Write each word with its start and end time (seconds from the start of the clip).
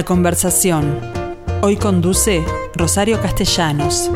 La 0.00 0.06
conversación. 0.06 0.98
Hoy 1.60 1.76
conduce 1.76 2.42
Rosario 2.74 3.20
Castellanos. 3.20 4.10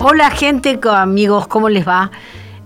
Hola 0.00 0.30
gente, 0.30 0.80
amigos, 0.90 1.46
¿cómo 1.46 1.68
les 1.68 1.86
va? 1.86 2.10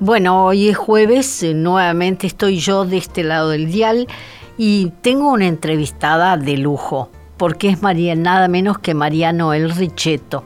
Bueno, 0.01 0.47
hoy 0.47 0.71
es 0.71 0.77
jueves, 0.79 1.43
eh, 1.43 1.53
nuevamente 1.53 2.27
estoy 2.27 2.61
yo 2.61 2.87
de 2.87 2.97
este 2.97 3.25
lado 3.25 3.51
del 3.51 3.71
dial 3.71 4.09
y 4.57 4.91
tengo 5.03 5.31
una 5.31 5.49
entrevistada 5.49 6.39
de 6.39 6.57
lujo, 6.57 7.11
porque 7.37 7.69
es 7.69 7.83
María, 7.83 8.15
nada 8.15 8.49
menos 8.49 8.79
que 8.79 8.95
María 8.95 9.35
Noel 9.35 9.71
Richetto, 9.71 10.45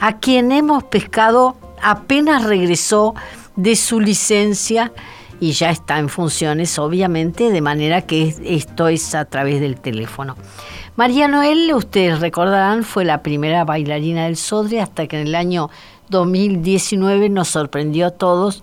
a 0.00 0.18
quien 0.18 0.50
hemos 0.50 0.82
pescado 0.82 1.56
apenas 1.80 2.42
regresó 2.42 3.14
de 3.54 3.76
su 3.76 4.00
licencia 4.00 4.92
y 5.42 5.50
ya 5.50 5.70
está 5.70 5.98
en 5.98 6.08
funciones, 6.08 6.78
obviamente, 6.78 7.50
de 7.50 7.60
manera 7.60 8.02
que 8.02 8.32
esto 8.44 8.86
es 8.86 9.12
a 9.16 9.24
través 9.24 9.60
del 9.60 9.74
teléfono. 9.74 10.36
María 10.94 11.26
Noel, 11.26 11.74
ustedes 11.74 12.20
recordarán, 12.20 12.84
fue 12.84 13.04
la 13.04 13.24
primera 13.24 13.64
bailarina 13.64 14.26
del 14.26 14.36
Sodre 14.36 14.80
hasta 14.80 15.08
que 15.08 15.20
en 15.20 15.26
el 15.26 15.34
año 15.34 15.68
2019 16.10 17.28
nos 17.28 17.48
sorprendió 17.48 18.06
a 18.06 18.10
todos 18.12 18.62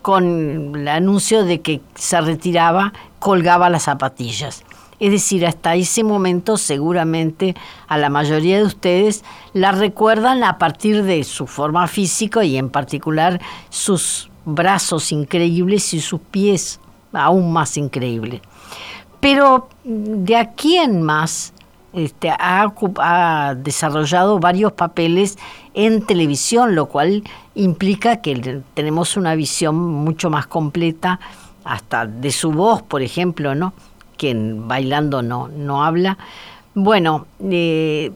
con 0.00 0.74
el 0.74 0.88
anuncio 0.88 1.44
de 1.44 1.60
que 1.60 1.82
se 1.94 2.18
retiraba, 2.22 2.94
colgaba 3.18 3.68
las 3.68 3.82
zapatillas. 3.82 4.64
Es 5.00 5.10
decir, 5.10 5.44
hasta 5.44 5.74
ese 5.74 6.04
momento 6.04 6.56
seguramente 6.56 7.54
a 7.86 7.98
la 7.98 8.08
mayoría 8.08 8.56
de 8.56 8.64
ustedes 8.64 9.24
la 9.52 9.72
recuerdan 9.72 10.42
a 10.42 10.56
partir 10.56 11.02
de 11.02 11.22
su 11.24 11.46
forma 11.46 11.86
física 11.86 12.42
y 12.44 12.56
en 12.56 12.70
particular 12.70 13.42
sus 13.68 14.30
brazos 14.44 15.12
increíbles 15.12 15.94
y 15.94 16.00
sus 16.00 16.20
pies 16.20 16.80
aún 17.12 17.52
más 17.52 17.76
increíbles. 17.76 18.40
Pero 19.20 19.68
de 19.84 20.36
aquí 20.36 20.76
en 20.76 21.02
más 21.02 21.54
este, 21.94 22.28
ha, 22.30 23.54
desarrollado 23.56 24.40
varios 24.40 24.72
papeles 24.72 25.38
en 25.74 26.04
televisión, 26.04 26.74
lo 26.74 26.86
cual 26.86 27.22
implica 27.54 28.20
que 28.20 28.62
tenemos 28.74 29.16
una 29.16 29.34
visión 29.34 29.76
mucho 29.76 30.28
más 30.28 30.46
completa 30.46 31.20
hasta 31.62 32.04
de 32.06 32.32
su 32.32 32.52
voz, 32.52 32.82
por 32.82 33.02
ejemplo, 33.02 33.54
¿no? 33.54 33.72
Que 34.16 34.34
bailando 34.36 35.22
no, 35.22 35.48
no 35.48 35.84
habla. 35.84 36.18
Bueno, 36.74 37.26
eh, 37.40 38.10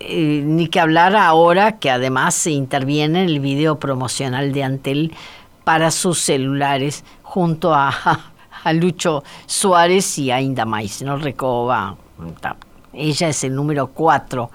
eh, 0.00 0.42
ni 0.44 0.68
que 0.68 0.80
hablar 0.80 1.14
ahora 1.14 1.78
que 1.78 1.90
además 1.90 2.34
se 2.34 2.50
interviene 2.52 3.22
en 3.22 3.28
el 3.28 3.40
video 3.40 3.78
promocional 3.78 4.52
de 4.52 4.64
Antel 4.64 5.14
para 5.62 5.90
sus 5.90 6.18
celulares 6.18 7.04
junto 7.22 7.74
a, 7.74 7.92
a 8.64 8.72
Lucho 8.72 9.22
Suárez 9.44 10.18
y 10.18 10.30
a 10.30 10.40
Indamais, 10.40 11.02
¿no? 11.02 11.16
Recoba. 11.16 11.96
Ella 12.94 13.28
es 13.28 13.44
el 13.44 13.54
número 13.54 13.88
cuatro 13.88 14.50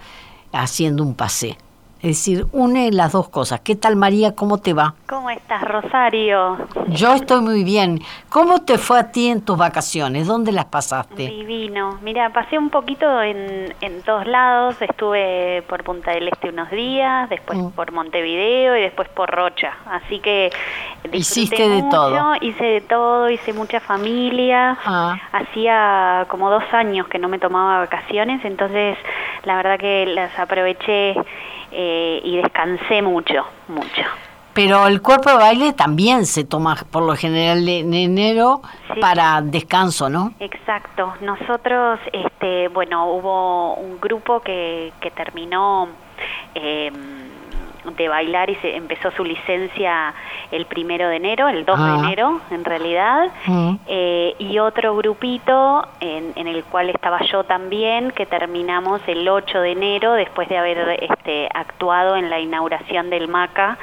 haciendo 0.52 1.04
un 1.04 1.14
pase. 1.14 1.58
Es 2.06 2.18
decir, 2.18 2.46
une 2.52 2.92
las 2.92 3.14
dos 3.14 3.30
cosas. 3.30 3.62
¿Qué 3.62 3.76
tal 3.76 3.96
María? 3.96 4.36
¿Cómo 4.36 4.60
te 4.60 4.76
va? 4.76 4.94
¿Cómo 5.08 5.32
estás, 5.32 5.64
Rosario? 5.64 6.56
Yo 6.90 7.14
estoy 7.14 7.42
muy 7.42 7.64
bien. 7.64 8.00
¿Cómo 8.30 8.62
te 8.62 8.78
fue 8.78 9.00
a 9.00 9.12
ti 9.12 9.30
en 9.30 9.42
tus 9.42 9.58
vacaciones? 9.58 10.28
¿Dónde 10.28 10.52
las 10.52 10.66
pasaste? 10.66 11.26
Divino. 11.26 11.98
Mira, 12.04 12.30
pasé 12.30 12.60
un 12.60 12.70
poquito 12.70 13.24
en, 13.24 13.74
en 13.82 14.04
todos 14.04 14.28
lados. 14.28 14.80
Estuve 14.84 15.64
por 15.68 15.84
Punta 15.84 16.12
del 16.12 16.28
Este 16.28 16.50
unos 16.50 16.70
días, 16.70 17.28
después 17.28 17.58
mm. 17.58 17.70
por 17.72 17.92
Montevideo 17.92 18.78
y 18.78 18.82
después 18.82 19.10
por 19.10 19.32
Rocha. 19.32 19.74
Así 19.88 20.20
que 20.20 20.52
hiciste 21.12 21.68
de 21.68 21.82
todo. 21.90 22.36
Hice 22.40 22.66
de 22.66 22.82
todo, 22.82 23.32
hice 23.32 23.52
mucha 23.52 23.80
familia. 23.80 24.78
Ah. 24.86 25.18
Hacía 25.32 26.28
como 26.28 26.52
dos 26.52 26.66
años 26.72 27.08
que 27.08 27.18
no 27.18 27.30
me 27.30 27.40
tomaba 27.40 27.80
vacaciones, 27.80 28.46
entonces 28.46 28.96
la 29.44 29.56
verdad 29.56 29.80
que 29.80 30.06
las 30.06 30.38
aproveché 30.38 31.16
eh, 31.78 32.22
y 32.24 32.38
descansé 32.38 33.02
mucho, 33.02 33.46
mucho. 33.68 34.04
Pero 34.54 34.88
el 34.88 35.02
cuerpo 35.02 35.32
de 35.32 35.36
baile 35.36 35.74
también 35.74 36.26
se 36.26 36.46
toma 36.46 36.78
por 36.90 37.04
lo 37.04 37.14
general 37.18 37.68
en 37.68 37.94
enero 37.94 38.62
para 39.02 39.42
descanso, 39.42 40.10
¿no? 40.10 40.34
Exacto. 40.40 41.14
Nosotros, 41.20 42.00
este, 42.14 42.70
bueno, 42.70 43.06
hubo 43.12 43.74
un 43.74 44.00
grupo 44.00 44.40
que, 44.40 44.94
que 45.02 45.12
terminó 45.12 45.90
eh, 46.54 46.90
de 47.98 48.08
bailar 48.08 48.50
y 48.50 48.56
se 48.56 48.76
empezó 48.76 49.12
su 49.12 49.24
licencia 49.24 50.14
el 50.52 50.66
primero 50.66 51.08
de 51.10 51.18
enero, 51.18 51.48
el 51.48 51.66
2 51.66 51.78
de 51.78 51.84
ah. 51.84 52.02
enero 52.04 52.42
en 52.52 52.66
realidad, 52.66 53.32
mm. 53.46 53.76
eh, 53.88 54.36
y 54.40 54.60
otro 54.60 54.96
grupito 54.96 55.88
en, 56.00 56.34
en, 56.36 56.48
el 56.48 56.64
cual 56.66 56.90
estaba 56.90 57.20
yo 57.26 57.44
también, 57.44 58.12
que 58.12 58.26
terminamos 58.26 59.02
el 59.08 59.28
8 59.28 59.62
de 59.62 59.72
enero 59.72 60.14
después 60.14 60.50
de 60.50 60.58
haber 60.58 61.04
este, 61.04 61.50
actuado 61.54 62.16
en 62.16 62.30
la 62.30 62.40
inauguración 62.40 63.10
del 63.10 63.28
MACA 63.28 63.78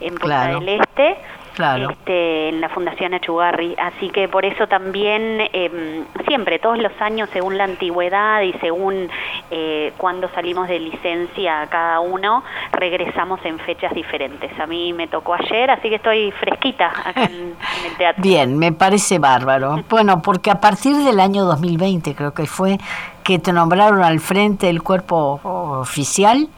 en 0.00 0.14
Punta 0.14 0.46
del 0.48 0.68
Este 0.68 1.16
claro. 1.54 1.90
este, 1.90 2.48
en 2.48 2.60
la 2.60 2.68
Fundación 2.68 3.14
Achugarri. 3.14 3.74
Así 3.78 4.10
que 4.10 4.28
por 4.28 4.44
eso 4.44 4.66
también 4.66 5.40
eh, 5.52 6.04
siempre, 6.26 6.58
todos 6.58 6.78
los 6.78 6.92
años, 7.00 7.28
según 7.32 7.58
la 7.58 7.64
antigüedad 7.64 8.42
y 8.42 8.52
según 8.54 9.08
eh, 9.54 9.92
cuando 9.98 10.30
salimos 10.30 10.66
de 10.66 10.80
licencia 10.80 11.66
cada 11.68 12.00
uno, 12.00 12.42
regresamos 12.72 13.38
en 13.44 13.58
fechas 13.58 13.92
diferentes. 13.92 14.50
A 14.58 14.66
mí 14.66 14.94
me 14.94 15.08
tocó 15.08 15.34
ayer, 15.34 15.70
así 15.70 15.90
que 15.90 15.96
estoy 15.96 16.30
fresquita 16.32 16.86
acá 16.86 17.24
en, 17.24 17.54
el 17.84 17.96
teatro. 17.98 18.22
Bien, 18.22 18.58
me 18.58 18.72
parece 18.72 19.18
bárbaro. 19.18 19.84
Bueno, 19.90 20.22
porque 20.22 20.50
a 20.50 20.58
partir 20.58 20.96
del 20.96 21.20
año 21.20 21.44
2020 21.44 22.14
creo 22.14 22.32
que 22.32 22.46
fue 22.46 22.78
que 23.24 23.38
te 23.38 23.52
nombraron 23.52 24.02
al 24.02 24.20
frente 24.20 24.68
del 24.68 24.82
cuerpo 24.82 25.38
oficial 25.44 26.48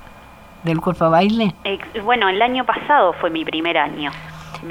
del 0.62 0.80
cuerpo 0.80 1.06
de 1.06 1.10
baile. 1.10 1.54
bueno, 2.04 2.28
el 2.28 2.40
año 2.40 2.64
pasado 2.64 3.12
fue 3.14 3.28
mi 3.28 3.44
primer 3.44 3.76
año. 3.76 4.12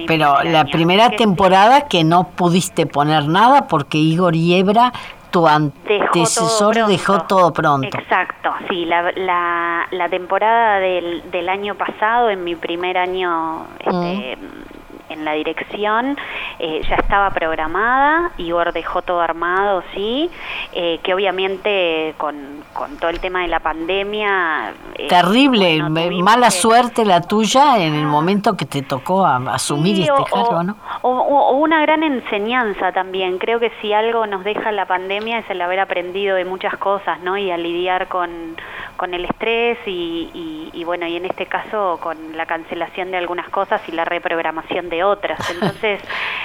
Pero 0.07 0.41
la 0.44 0.63
primera 0.63 1.09
temporada 1.09 1.88
que 1.88 2.06
no 2.06 2.29
pudiste 2.29 2.85
poner 2.85 3.28
nada 3.28 3.67
porque 3.67 3.97
Igor 3.97 4.33
Yebra, 4.33 4.94
tu 5.33 5.47
antecesor, 5.47 6.85
dejó 6.85 7.21
todo 7.21 7.51
pronto. 7.51 7.97
Exacto, 7.97 8.53
sí, 8.69 8.85
la, 8.85 9.11
la, 9.13 9.88
la 9.89 10.07
temporada 10.07 10.79
del, 10.79 11.31
del, 11.31 11.49
año 11.49 11.73
pasado, 11.73 12.29
en 12.29 12.44
mi 12.44 12.55
primer 12.55 12.99
año 12.99 13.66
este, 13.79 14.38
mm 14.38 14.72
en 15.13 15.25
la 15.25 15.34
dirección 15.34 16.18
eh, 16.59 16.81
ya 16.90 16.96
estaba 16.96 17.29
programada, 17.31 18.31
Igor 18.38 18.74
dejó 18.74 19.01
todo 19.01 19.22
armado, 19.22 19.84
sí, 19.94 20.29
eh, 20.74 21.00
que 21.03 21.13
obviamente 21.13 22.13
con, 22.18 22.63
con, 22.74 22.97
todo 22.97 23.09
el 23.09 23.19
tema 23.19 23.41
de 23.41 23.47
la 23.47 23.59
pandemia... 23.59 24.74
Eh, 24.96 25.07
Terrible, 25.07 25.81
mala 26.22 26.51
suerte 26.51 27.06
la 27.06 27.22
tuya 27.22 27.78
en 27.78 27.94
el 27.96 28.06
momento 28.06 28.56
que 28.56 28.66
te 28.66 28.81
tocó 28.81 29.25
asumir 29.25 30.01
este 30.01 30.24
cargo, 30.31 30.63
¿no? 30.63 30.78
O, 31.01 31.53
una 31.53 31.81
gran 31.81 32.03
enseñanza 32.03 32.91
también, 32.91 33.38
creo 33.38 33.59
que 33.59 33.72
si 33.81 33.94
algo 33.94 34.25
nos 34.28 34.44
deja 34.44 34.72
la 34.72 34.85
pandemia 34.85 35.40
es 35.40 35.50
el 35.50 35.62
haber 35.62 35.80
aprendido 35.80 36.35
de 36.35 36.45
muchas 36.45 36.78
cosas, 36.78 37.22
¿no? 37.22 37.38
Y 37.38 37.51
a 37.51 37.57
lidiar 37.57 38.07
con, 38.07 38.56
con 38.98 39.14
el 39.14 39.26
estrés 39.26 39.78
y, 39.86 40.70
y 40.74 40.84
bueno, 40.84 41.08
y 41.08 41.16
en 41.16 41.26
este 41.26 41.46
caso 41.46 42.00
con 42.02 42.36
la 42.36 42.46
cancelación 42.46 43.12
de 43.12 43.18
algunas 43.18 43.50
cosas 43.50 43.81
y 43.88 43.92
la 43.92 44.06
reprogramación 44.06 44.90
de 44.90 45.04
otras. 45.04 45.40
Entonces, 45.54 46.02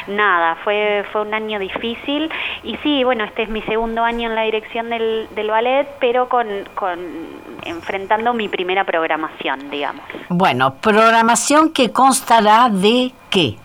nada, 0.07 0.57
fue, 0.65 1.05
fue 1.13 1.23
un 1.23 1.35
año 1.35 1.59
difícil 1.59 2.31
y 2.63 2.77
sí, 2.79 3.05
bueno, 3.05 3.25
este 3.25 3.43
es 3.43 3.49
mi 3.49 3.63
segundo 3.63 4.05
año 4.05 4.29
en 4.29 4.35
la 4.35 4.43
dirección 4.43 4.91
del, 4.91 5.29
del 5.35 5.49
ballet, 5.49 5.89
pero 6.01 6.29
con, 6.29 6.47
con 6.75 6.99
enfrentando 7.65 8.35
mi 8.35 8.49
primera 8.49 8.85
programación, 8.85 9.71
digamos. 9.71 10.05
Bueno, 10.29 10.75
programación 10.75 11.73
que 11.73 11.93
constará 11.93 12.69
de 12.71 13.13
qué? 13.31 13.57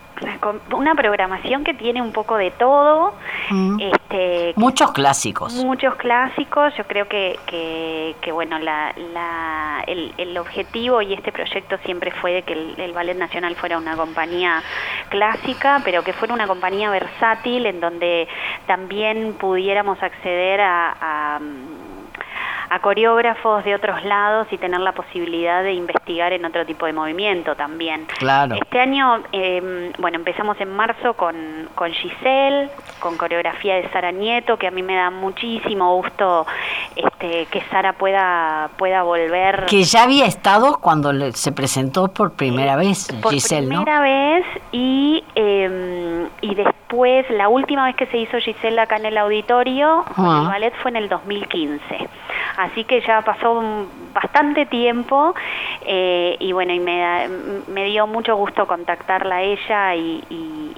Una 0.72 0.94
programación 0.94 1.64
que 1.64 1.74
tiene 1.74 2.02
un 2.02 2.12
poco 2.12 2.36
de 2.36 2.50
todo. 2.52 3.14
Mm. 3.50 3.80
Este, 3.80 4.52
muchos 4.56 4.92
clásicos. 4.92 5.54
Muchos 5.64 5.94
clásicos. 5.96 6.74
Yo 6.76 6.84
creo 6.84 7.08
que, 7.08 7.38
que, 7.46 8.32
bueno, 8.32 8.58
la, 8.58 8.94
la, 9.12 9.84
el, 9.86 10.12
el, 10.18 10.36
objetivo 10.38 11.00
y 11.02 11.14
este 11.14 11.32
proyecto 11.32 11.78
siempre 11.84 12.10
fue 12.10 12.32
de 12.32 12.42
que 12.42 12.52
el, 12.52 12.92
Ballet 12.92 13.16
Nacional 13.16 13.56
fuera 13.56 13.78
una 13.78 13.96
compañía 13.96 14.62
clásica, 15.08 15.80
pero 15.84 16.02
que 16.02 16.12
fuera 16.12 16.34
una 16.34 16.46
compañía 16.46 16.90
versátil 16.90 17.66
en 17.66 17.80
donde 17.80 18.28
también 18.66 19.34
pudiéramos 19.34 20.02
acceder 20.02 20.60
a 20.60 20.94
a 21.00 21.38
coreógrafos 22.80 23.64
de 23.64 23.74
otros 23.74 24.04
lados 24.04 24.46
y 24.50 24.58
tener 24.58 24.80
la 24.80 24.92
posibilidad 24.92 25.62
de 25.62 25.72
investigar 25.74 26.32
en 26.32 26.44
otro 26.44 26.64
tipo 26.66 26.86
de 26.86 26.92
movimiento 26.92 27.54
también. 27.54 28.06
Claro. 28.18 28.56
Este 28.56 28.80
año, 28.80 29.22
eh, 29.32 29.92
bueno, 29.98 30.16
empezamos 30.16 30.60
en 30.60 30.74
marzo 30.74 31.14
con, 31.14 31.34
con 31.74 31.92
Giselle, 31.92 32.68
con 33.00 33.16
coreografía 33.16 33.76
de 33.76 33.88
Sara 33.90 34.10
Nieto, 34.10 34.56
que 34.58 34.66
a 34.66 34.70
mí 34.70 34.82
me 34.82 34.96
da 34.96 35.10
muchísimo 35.10 35.94
gusto 35.96 36.46
este, 36.96 37.46
que 37.46 37.60
Sara 37.70 37.92
pueda, 37.94 38.70
pueda 38.76 39.02
volver. 39.02 39.66
Que 39.66 39.82
ya 39.84 40.02
había 40.04 40.26
estado 40.26 40.78
cuando 40.80 41.12
se 41.32 41.52
presentó 41.52 42.08
por 42.08 42.32
primera 42.32 42.76
vez, 42.76 43.08
por 43.22 43.32
Giselle, 43.32 43.68
primera 43.68 44.00
vez 44.00 44.44
y, 44.72 45.22
eh, 45.34 46.28
y 46.40 46.54
después, 46.54 47.28
la 47.30 47.48
última 47.48 47.86
vez 47.86 47.96
que 47.96 48.06
se 48.06 48.18
hizo 48.18 48.38
Giselle 48.38 48.80
acá 48.80 48.96
en 48.96 49.06
el 49.06 49.18
auditorio, 49.18 50.04
Ah. 50.16 50.40
el 50.42 50.48
ballet 50.48 50.74
fue 50.82 50.90
en 50.90 50.96
el 50.96 51.08
2015. 51.08 52.08
Así 52.56 52.84
que 52.84 53.00
ya 53.02 53.22
pasó 53.22 53.62
bastante 54.12 54.66
tiempo 54.66 55.34
eh, 55.82 56.36
y 56.40 56.52
bueno, 56.52 56.72
y 56.72 56.80
me, 56.80 57.28
me 57.66 57.84
dio 57.86 58.06
mucho 58.06 58.36
gusto 58.36 58.66
contactarla 58.66 59.36
a 59.36 59.42
ella 59.42 59.94
y- 59.96 60.24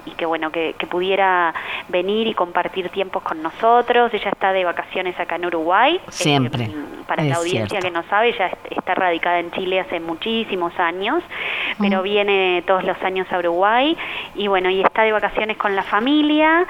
y 0.07 0.11
que 0.15 0.25
bueno, 0.25 0.51
que, 0.51 0.75
que 0.77 0.87
pudiera 0.87 1.53
venir 1.89 2.27
y 2.27 2.33
compartir 2.33 2.89
tiempos 2.89 3.23
con 3.23 3.41
nosotros. 3.43 4.13
Ella 4.13 4.29
está 4.29 4.53
de 4.53 4.63
vacaciones 4.65 5.19
acá 5.19 5.35
en 5.35 5.45
Uruguay. 5.45 5.99
Siempre, 6.09 6.65
Eh, 6.65 6.71
para 7.07 7.23
es 7.23 7.29
la 7.29 7.35
audiencia 7.35 7.79
cierto. 7.79 7.87
que 7.87 7.91
no 7.91 8.03
sabe, 8.09 8.29
ella 8.29 8.47
est- 8.47 8.71
está 8.77 8.93
radicada 8.95 9.39
en 9.39 9.51
Chile 9.51 9.79
hace 9.79 9.99
muchísimos 9.99 10.77
años, 10.79 11.23
pero 11.79 12.01
viene 12.01 12.63
todos 12.67 12.83
los 12.83 13.01
años 13.01 13.27
a 13.31 13.39
Uruguay 13.39 13.95
y 14.35 14.47
bueno, 14.47 14.69
y 14.69 14.81
está 14.81 15.03
de 15.03 15.11
vacaciones 15.13 15.57
con 15.57 15.75
la 15.75 15.83
familia 15.83 16.65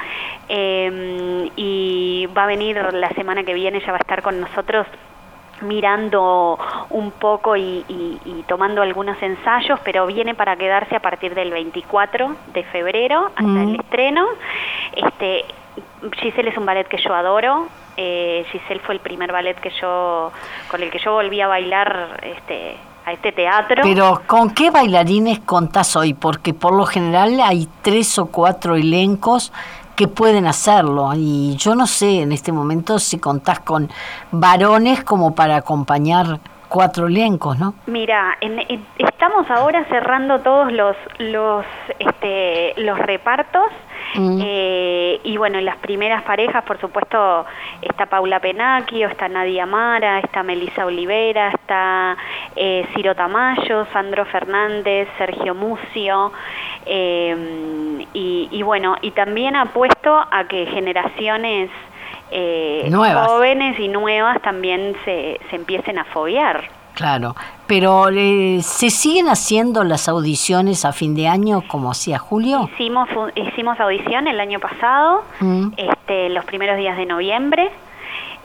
eh, 0.49 1.49
y 1.55 2.27
va 2.37 2.43
a 2.43 2.47
venir 2.47 2.77
la 2.93 3.09
semana 3.09 3.43
que 3.43 3.53
viene, 3.53 3.77
ella 3.79 3.91
va 3.91 3.97
a 3.97 4.01
estar 4.01 4.21
con 4.21 4.39
nosotros 4.39 4.85
mirando 5.61 6.57
un 6.89 7.11
poco 7.11 7.55
y, 7.55 7.83
y- 7.87 8.19
y 8.25 8.43
tomando 8.47 8.81
algunos 8.81 9.21
ensayos, 9.21 9.79
pero 9.83 10.05
viene 10.07 10.35
para 10.35 10.55
quedarse 10.55 10.95
a 10.95 10.99
partir 10.99 11.33
del 11.35 11.51
24 11.51 12.35
de 12.53 12.63
febrero 12.63 13.25
hasta 13.35 13.41
Mm. 13.43 13.69
el 13.69 13.75
estreno. 13.79 14.25
Este, 14.95 15.45
Giselle 16.21 16.49
es 16.49 16.57
un 16.57 16.65
ballet 16.65 16.87
que 16.87 16.97
yo 16.97 17.13
adoro. 17.13 17.67
Eh, 17.97 18.45
Giselle 18.51 18.79
fue 18.81 18.95
el 18.95 19.01
primer 19.01 19.31
ballet 19.31 19.55
que 19.59 19.71
yo 19.81 20.31
con 20.69 20.83
el 20.83 20.91
que 20.91 20.99
yo 20.99 21.13
volví 21.13 21.41
a 21.41 21.47
bailar 21.47 22.19
este, 22.21 22.77
a 23.05 23.11
este 23.13 23.31
teatro. 23.31 23.81
Pero 23.83 24.21
¿con 24.27 24.53
qué 24.53 24.69
bailarines 24.69 25.39
contás 25.39 25.95
hoy? 25.95 26.13
Porque 26.13 26.53
por 26.53 26.73
lo 26.73 26.85
general 26.85 27.39
hay 27.41 27.67
tres 27.81 28.19
o 28.19 28.27
cuatro 28.27 28.75
elencos 28.75 29.51
que 29.97 30.07
pueden 30.07 30.45
hacerlo 30.47 31.09
y 31.15 31.55
yo 31.57 31.75
no 31.75 31.87
sé 31.87 32.21
en 32.21 32.31
este 32.31 32.51
momento 32.53 32.99
si 32.99 33.17
contás 33.19 33.59
con 33.59 33.89
varones 34.31 35.03
como 35.03 35.33
para 35.35 35.57
acompañar 35.57 36.39
cuatro 36.69 37.07
elencos, 37.07 37.57
¿no? 37.57 37.73
Mira, 37.87 38.37
en- 38.41 38.59
en- 38.59 38.85
estamos 38.99 39.49
ahora 39.49 39.85
cerrando 39.89 40.39
todos 40.41 40.71
los 40.71 40.95
los 41.19 41.65
este, 41.99 42.73
los 42.77 42.97
repartos 42.99 43.65
Mm. 44.15 44.39
eh, 44.41 45.19
y 45.25 45.35
bueno, 45.35 45.57
en 45.59 45.65
las 45.65 45.75
primeras 45.77 46.23
parejas, 46.23 46.63
por 46.63 46.79
supuesto, 46.79 47.45
está 47.81 48.05
Paula 48.05 48.39
Penacchio, 48.39 49.09
está 49.09 49.27
Nadia 49.27 49.65
Mara, 49.65 50.19
está 50.19 50.43
Melisa 50.43 50.85
Olivera, 50.85 51.49
está 51.49 52.15
eh, 52.55 52.87
Ciro 52.95 53.15
Tamayo, 53.15 53.85
Sandro 53.91 54.23
Fernández, 54.25 55.09
Sergio 55.17 55.53
Mucio 55.55 56.31
eh, 56.87 58.05
y, 58.13 58.47
y 58.51 58.61
bueno, 58.63 58.95
y 59.01 59.11
también 59.11 59.55
apuesto 59.55 60.17
a 60.31 60.45
que 60.47 60.65
generaciones 60.67 61.69
eh, 62.31 62.89
jóvenes 62.91 63.79
y 63.79 63.87
nuevas 63.87 64.41
también 64.41 64.95
se, 65.05 65.39
se 65.49 65.55
empiecen 65.55 65.97
a 65.99 66.05
foguear. 66.05 66.69
Claro, 66.93 67.35
pero 67.67 68.09
eh, 68.09 68.59
¿se 68.63 68.89
siguen 68.89 69.29
haciendo 69.29 69.83
las 69.83 70.09
audiciones 70.09 70.83
a 70.83 70.93
fin 70.93 71.13
de 71.13 71.27
año 71.27 71.61
como 71.67 71.91
hacía 71.91 72.17
Julio? 72.17 72.67
Hicimos, 72.73 73.07
hicimos 73.35 73.79
audición 73.79 74.27
el 74.27 74.39
año 74.39 74.59
pasado, 74.59 75.23
Mm. 75.39 75.73
este, 75.77 76.29
los 76.29 76.43
primeros 76.45 76.75
días 76.77 76.97
de 76.97 77.05
noviembre. 77.05 77.69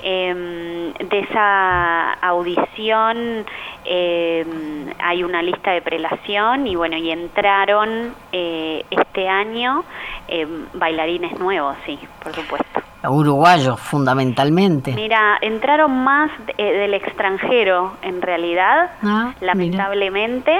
Em, 0.04 0.92
de 0.94 1.18
esa 1.20 2.12
audición 2.14 3.44
em, 3.84 4.86
hay 4.98 5.22
una 5.22 5.42
lista 5.42 5.70
de 5.70 5.80
prelación 5.82 6.66
y 6.66 6.74
bueno, 6.74 6.96
y 6.96 7.10
entraron 7.10 8.12
eh, 8.32 8.84
este 8.90 9.28
año 9.28 9.84
em, 10.28 10.66
bailarines 10.74 11.38
nuevos, 11.38 11.76
sí, 11.86 11.98
por 12.22 12.32
supuesto. 12.34 12.80
Uruguayos, 13.08 13.80
fundamentalmente. 13.80 14.92
Mira, 14.92 15.38
entraron 15.40 15.92
más 16.04 16.30
eh, 16.58 16.64
del 16.64 16.94
extranjero 16.94 17.92
en 18.02 18.22
realidad, 18.22 18.90
Ah, 19.02 19.32
mira. 19.40 19.54
lamentablemente, 19.54 20.52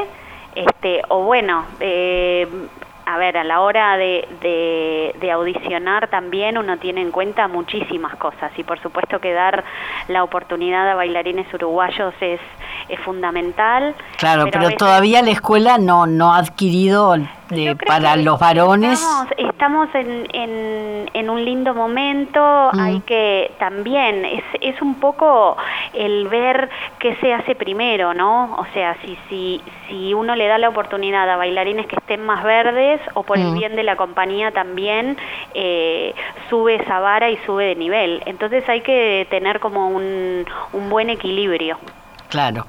este, 0.54 1.02
o 1.08 1.22
bueno, 1.24 1.64
eh, 1.80 2.46
a 3.04 3.19
ver, 3.19 3.37
a 3.37 3.44
la 3.44 3.60
hora 3.60 3.96
de, 3.96 4.26
de- 4.40 5.14
de 5.19 5.31
audicionar 5.32 6.08
también 6.08 6.56
uno 6.58 6.76
tiene 6.78 7.00
en 7.02 7.10
cuenta 7.10 7.49
muchísimas 7.49 8.14
cosas 8.16 8.52
y 8.56 8.62
por 8.64 8.81
supuesto 8.81 9.19
que 9.20 9.32
dar 9.32 9.64
la 10.08 10.22
oportunidad 10.25 10.88
a 10.88 10.94
bailarines 10.94 11.52
uruguayos 11.52 12.14
es, 12.20 12.40
es 12.88 13.00
fundamental. 13.00 13.94
Claro, 14.19 14.44
pero 14.50 14.60
veces- 14.66 14.78
todavía 14.78 15.22
la 15.22 15.31
escuela 15.31 15.78
no, 15.78 16.06
no 16.06 16.32
ha 16.32 16.38
adquirido 16.38 17.16
creo 17.54 17.76
para 17.87 18.16
los 18.16 18.38
varones. 18.38 19.00
Estamos, 19.00 19.28
estamos 19.38 19.94
en, 19.94 20.26
en, 20.32 21.10
en 21.14 21.31
un 21.31 21.44
lindo 21.44 21.75
momento, 21.75 22.70
Mm. 22.72 22.81
hay 22.81 23.00
que 23.00 23.50
también, 23.58 24.25
es, 24.25 24.43
es 24.60 24.81
un 24.82 24.94
poco 24.96 25.56
el 25.93 26.28
ver 26.28 26.69
qué 26.99 27.16
se 27.16 27.32
hace 27.34 27.54
primero, 27.54 28.14
¿no? 28.14 28.54
O 28.58 28.66
sea, 28.72 28.96
si, 29.04 29.16
si, 29.28 29.60
si 29.88 30.14
uno 30.14 30.34
le 30.37 30.46
da 30.46 30.58
la 30.58 30.69
oportunidad 30.69 31.28
a 31.28 31.37
bailarines 31.37 31.87
que 31.87 31.96
estén 31.96 32.25
más 32.25 32.43
verdes 32.44 33.00
o 33.14 33.22
por 33.22 33.38
el 33.38 33.49
Mm. 33.49 33.54
bien 33.58 33.76
de 33.76 33.82
la 33.82 33.96
compañía 33.96 34.50
también 34.52 35.16
eh, 35.54 36.14
sube 36.49 36.76
esa 36.76 37.00
vara 37.00 37.31
y 37.31 37.37
sube 37.46 37.66
de 37.66 37.75
nivel. 37.76 38.22
Entonces 38.26 38.66
hay 38.69 38.81
que 38.81 39.26
tener 39.31 39.60
como 39.60 39.88
un, 39.88 40.44
un 40.72 40.88
buen 40.90 41.10
equilibrio. 41.10 41.78
Claro. 42.28 42.66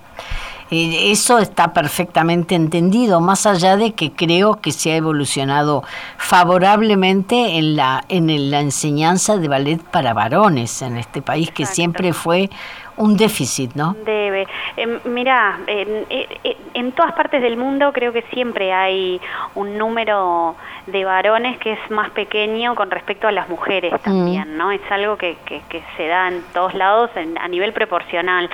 Eh, 0.74 1.12
Eso 1.12 1.38
está 1.38 1.72
perfectamente 1.72 2.56
entendido, 2.56 3.22
más 3.22 3.46
allá 3.46 3.78
de 3.78 3.94
que 3.94 4.12
creo 4.12 4.60
que 4.60 4.72
se 4.72 4.92
ha 4.92 4.96
evolucionado 4.96 5.84
favorablemente 6.18 7.58
en 7.58 7.76
la, 7.76 8.04
en 8.10 8.50
la 8.52 8.60
enseñanza 8.62 9.38
de 9.38 9.48
ballet 9.48 9.82
para 9.84 10.14
varones 10.14 10.82
en 10.82 10.98
este 10.98 11.22
país, 11.22 11.48
que 11.52 11.64
Exacto. 11.64 11.76
siempre 11.76 12.14
fue 12.14 12.50
un 12.98 13.18
déficit, 13.18 13.74
¿no? 13.76 13.96
Debe. 14.06 14.46
Eh, 14.78 15.00
mira, 15.06 15.60
en, 15.68 16.06
en- 16.10 16.58
en 16.76 16.92
todas 16.92 17.14
partes 17.14 17.42
del 17.42 17.58
mundo 17.58 17.92
creo 17.94 18.12
que 18.14 18.24
siempre 18.34 18.72
hay 18.74 19.20
un 19.56 19.78
número 19.78 20.56
de 20.88 21.06
varones 21.06 21.58
que 21.60 21.74
es 21.74 21.92
más 21.92 22.10
pequeño 22.12 22.76
con 22.76 22.92
respecto 22.92 23.28
a 23.28 23.32
las 23.32 23.48
mujeres 23.48 23.94
también, 24.02 24.58
¿no? 24.58 24.72
Es 24.72 24.82
algo 24.92 25.18
que, 25.18 25.38
que, 25.46 25.62
que 25.70 25.82
se 25.96 26.08
da 26.08 26.28
en 26.28 26.44
todos 26.54 26.74
lados 26.74 27.10
en- 27.16 27.38
a 27.40 27.48
nivel 27.48 27.72
proporcional. 27.74 28.50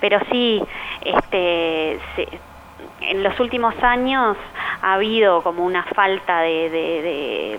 Pero 0.00 0.18
sí, 0.30 0.62
este, 1.04 1.98
se- 2.16 2.28
en 3.02 3.22
los 3.22 3.38
últimos 3.38 3.74
años 3.82 4.36
ha 4.82 4.94
habido 4.94 5.42
como 5.42 5.64
una 5.64 5.82
falta 5.84 6.40
de, 6.40 6.70
de, 6.70 7.02
de, 7.02 7.58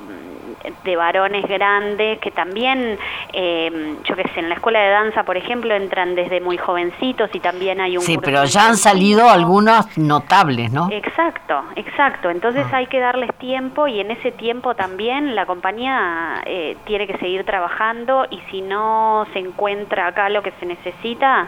de 0.84 0.96
varones 0.96 1.48
grandes 1.48 2.20
que 2.20 2.32
también, 2.32 2.98
eh, 3.34 3.96
yo 4.04 4.16
qué 4.16 4.24
sé, 4.34 4.40
en 4.40 4.50
la 4.50 4.56
escuela 4.56 4.80
de 4.80 4.90
danza, 4.90 5.24
por 5.24 5.38
ejemplo, 5.38 5.74
entran 5.74 6.16
desde 6.16 6.42
muy 6.42 6.58
jovencitos 6.58 7.30
y 7.34 7.40
también 7.40 7.82
hay 7.82 7.98
un 7.98 8.04
Sí, 8.04 8.18
pero 8.18 8.46
ya 8.46 8.68
han 8.68 8.78
salido 8.78 9.30
algunos 9.30 9.98
notables, 9.98 10.72
¿no? 10.72 10.90
Exacto, 10.92 11.62
exacto. 11.76 12.30
Entonces 12.30 12.66
Ah. 12.72 12.78
hay 12.78 12.88
que 12.88 13.00
darles 13.00 13.34
tiempo 13.38 13.88
y 13.88 14.00
en 14.00 14.12
ese 14.12 14.32
tiempo 14.32 14.76
también 14.76 15.36
la 15.36 15.46
compañía 15.46 16.42
eh, 16.46 16.78
tiene 16.86 17.08
que 17.08 17.18
seguir 17.18 17.46
trabajando 17.46 18.26
y 18.30 18.40
si 18.52 18.62
no 18.62 19.26
se 19.34 19.40
encuentra 19.40 20.08
acá 20.08 20.30
lo 20.30 20.42
que 20.42 20.52
se 20.60 20.66
necesita, 20.66 21.48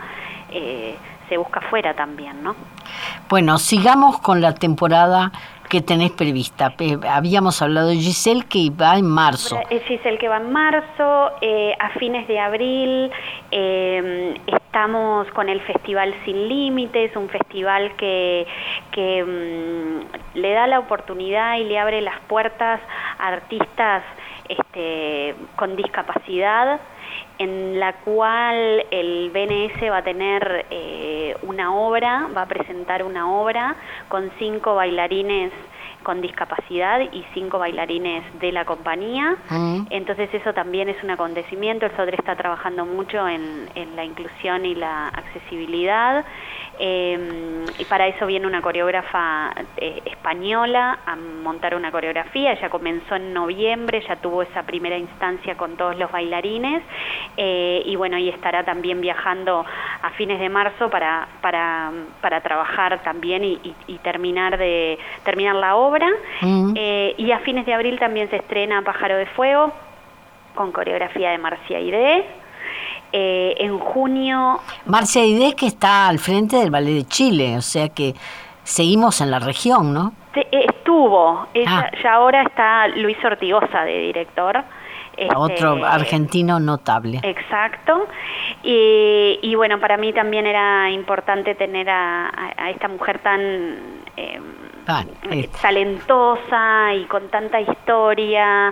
eh, 0.51 0.95
se 1.29 1.37
busca 1.37 1.59
afuera 1.59 1.93
también, 1.93 2.41
¿no? 2.41 2.55
Bueno, 3.29 3.57
sigamos 3.57 4.19
con 4.19 4.39
la 4.39 4.53
temporada 4.53 5.31
que 5.69 5.81
tenés 5.81 6.11
prevista. 6.11 6.73
Habíamos 7.09 7.61
hablado 7.61 7.89
de 7.89 7.97
Giselle 7.97 8.43
que 8.43 8.69
va 8.69 8.97
en 8.97 9.07
marzo. 9.07 9.59
Giselle 9.87 10.17
que 10.17 10.27
va 10.27 10.37
en 10.37 10.51
marzo, 10.51 11.31
eh, 11.41 11.75
a 11.79 11.89
fines 11.99 12.27
de 12.27 12.39
abril 12.39 13.11
eh, 13.51 14.35
estamos 14.45 15.27
con 15.31 15.49
el 15.49 15.61
Festival 15.61 16.13
Sin 16.23 16.47
Límites, 16.47 17.15
un 17.15 17.29
festival 17.29 17.95
que, 17.95 18.45
que 18.91 19.23
mm, 19.23 20.37
le 20.37 20.53
da 20.53 20.67
la 20.67 20.79
oportunidad 20.79 21.57
y 21.57 21.63
le 21.63 21.79
abre 21.79 22.01
las 22.01 22.19
puertas 22.27 22.79
a 23.17 23.27
artistas 23.27 24.03
este, 24.49 25.35
con 25.55 25.75
discapacidad 25.75 26.79
en 27.37 27.79
la 27.79 27.93
cual 27.93 28.85
el 28.91 29.29
BNS 29.31 29.91
va 29.91 29.97
a 29.97 30.03
tener 30.03 30.65
eh, 30.69 31.35
una 31.43 31.75
obra, 31.75 32.27
va 32.35 32.43
a 32.43 32.47
presentar 32.47 33.03
una 33.03 33.31
obra 33.31 33.75
con 34.07 34.31
cinco 34.39 34.75
bailarines 34.75 35.51
con 36.07 36.21
discapacidad 36.21 37.01
y 37.11 37.25
cinco 37.33 37.59
bailarines 37.59 38.23
de 38.39 38.53
la 38.53 38.63
compañía. 38.63 39.35
Mm. 39.49 39.87
Entonces 39.89 40.33
eso 40.33 40.53
también 40.53 40.87
es 40.87 41.03
un 41.03 41.09
acontecimiento. 41.09 41.85
El 41.85 41.91
SODRE 41.97 42.15
está 42.15 42.33
trabajando 42.37 42.85
mucho 42.85 43.27
en, 43.27 43.67
en 43.75 43.93
la 43.97 44.05
inclusión 44.05 44.65
y 44.65 44.73
la 44.73 45.09
accesibilidad. 45.09 46.23
Eh, 46.79 47.65
y 47.79 47.85
para 47.85 48.07
eso 48.07 48.25
viene 48.25 48.47
una 48.47 48.61
coreógrafa 48.61 49.51
eh, 49.77 50.01
española 50.05 50.99
a 51.05 51.15
montar 51.17 51.75
una 51.75 51.91
coreografía. 51.91 52.53
Ella 52.53 52.69
comenzó 52.69 53.15
en 53.15 53.33
noviembre, 53.33 54.01
ya 54.07 54.15
tuvo 54.15 54.43
esa 54.43 54.63
primera 54.63 54.97
instancia 54.97 55.57
con 55.57 55.75
todos 55.75 55.97
los 55.97 56.09
bailarines 56.11 56.83
eh, 57.35 57.81
y 57.85 57.95
bueno, 57.97 58.17
y 58.17 58.29
estará 58.29 58.63
también 58.63 59.01
viajando 59.01 59.65
a 60.03 60.09
fines 60.11 60.39
de 60.39 60.47
marzo 60.49 60.89
para, 60.89 61.27
para, 61.41 61.91
para 62.21 62.39
trabajar 62.41 63.01
también 63.03 63.43
y, 63.43 63.53
y- 63.63 63.75
y 63.87 63.97
terminar 64.09 64.57
de 64.57 64.97
terminar 65.25 65.55
la 65.55 65.75
obra. 65.75 65.96
Mm. 66.41 66.73
Eh, 66.75 67.15
y 67.17 67.31
a 67.31 67.39
fines 67.39 67.65
de 67.65 67.73
abril 67.73 67.97
también 67.99 68.29
se 68.29 68.37
estrena 68.37 68.81
Pájaro 68.81 69.17
de 69.17 69.25
Fuego 69.27 69.71
con 70.55 70.71
coreografía 70.71 71.31
de 71.31 71.37
Marcia 71.37 71.79
Ide. 71.79 72.25
Eh, 73.13 73.55
en 73.59 73.79
junio 73.79 74.59
Marcia 74.85 75.21
Aidez 75.21 75.55
que 75.55 75.65
está 75.67 76.09
al 76.09 76.19
frente 76.19 76.57
del 76.57 76.69
Ballet 76.71 76.93
de 76.93 77.03
Chile, 77.05 77.55
o 77.57 77.61
sea 77.61 77.87
que 77.89 78.13
seguimos 78.63 79.21
en 79.21 79.31
la 79.31 79.39
región, 79.39 79.93
¿no? 79.93 80.11
estuvo, 80.51 81.47
ella- 81.53 81.89
Ah. 81.91 81.97
ya 82.03 82.13
ahora 82.13 82.43
está 82.43 82.87
Luis 82.89 83.17
Ortigosa 83.23 83.83
de 83.85 83.97
director. 83.99 84.63
Este, 85.15 85.35
Otro 85.35 85.83
argentino 85.83 86.59
notable. 86.59 87.19
Exacto. 87.23 88.07
Y, 88.61 89.39
y 89.41 89.55
bueno, 89.55 89.79
para 89.79 89.97
mí 89.97 90.13
también 90.13 90.45
era 90.45 90.91
importante 90.91 91.55
tener 91.55 91.89
a, 91.89 92.27
a- 92.27 92.53
a 92.57 92.69
esta 92.69 92.87
mujer 92.87 93.17
tan 93.19 93.39
eh, 94.15 94.39
Talentosa 95.61 96.93
y 96.95 97.05
con 97.05 97.29
tanta 97.29 97.59
historia. 97.61 98.71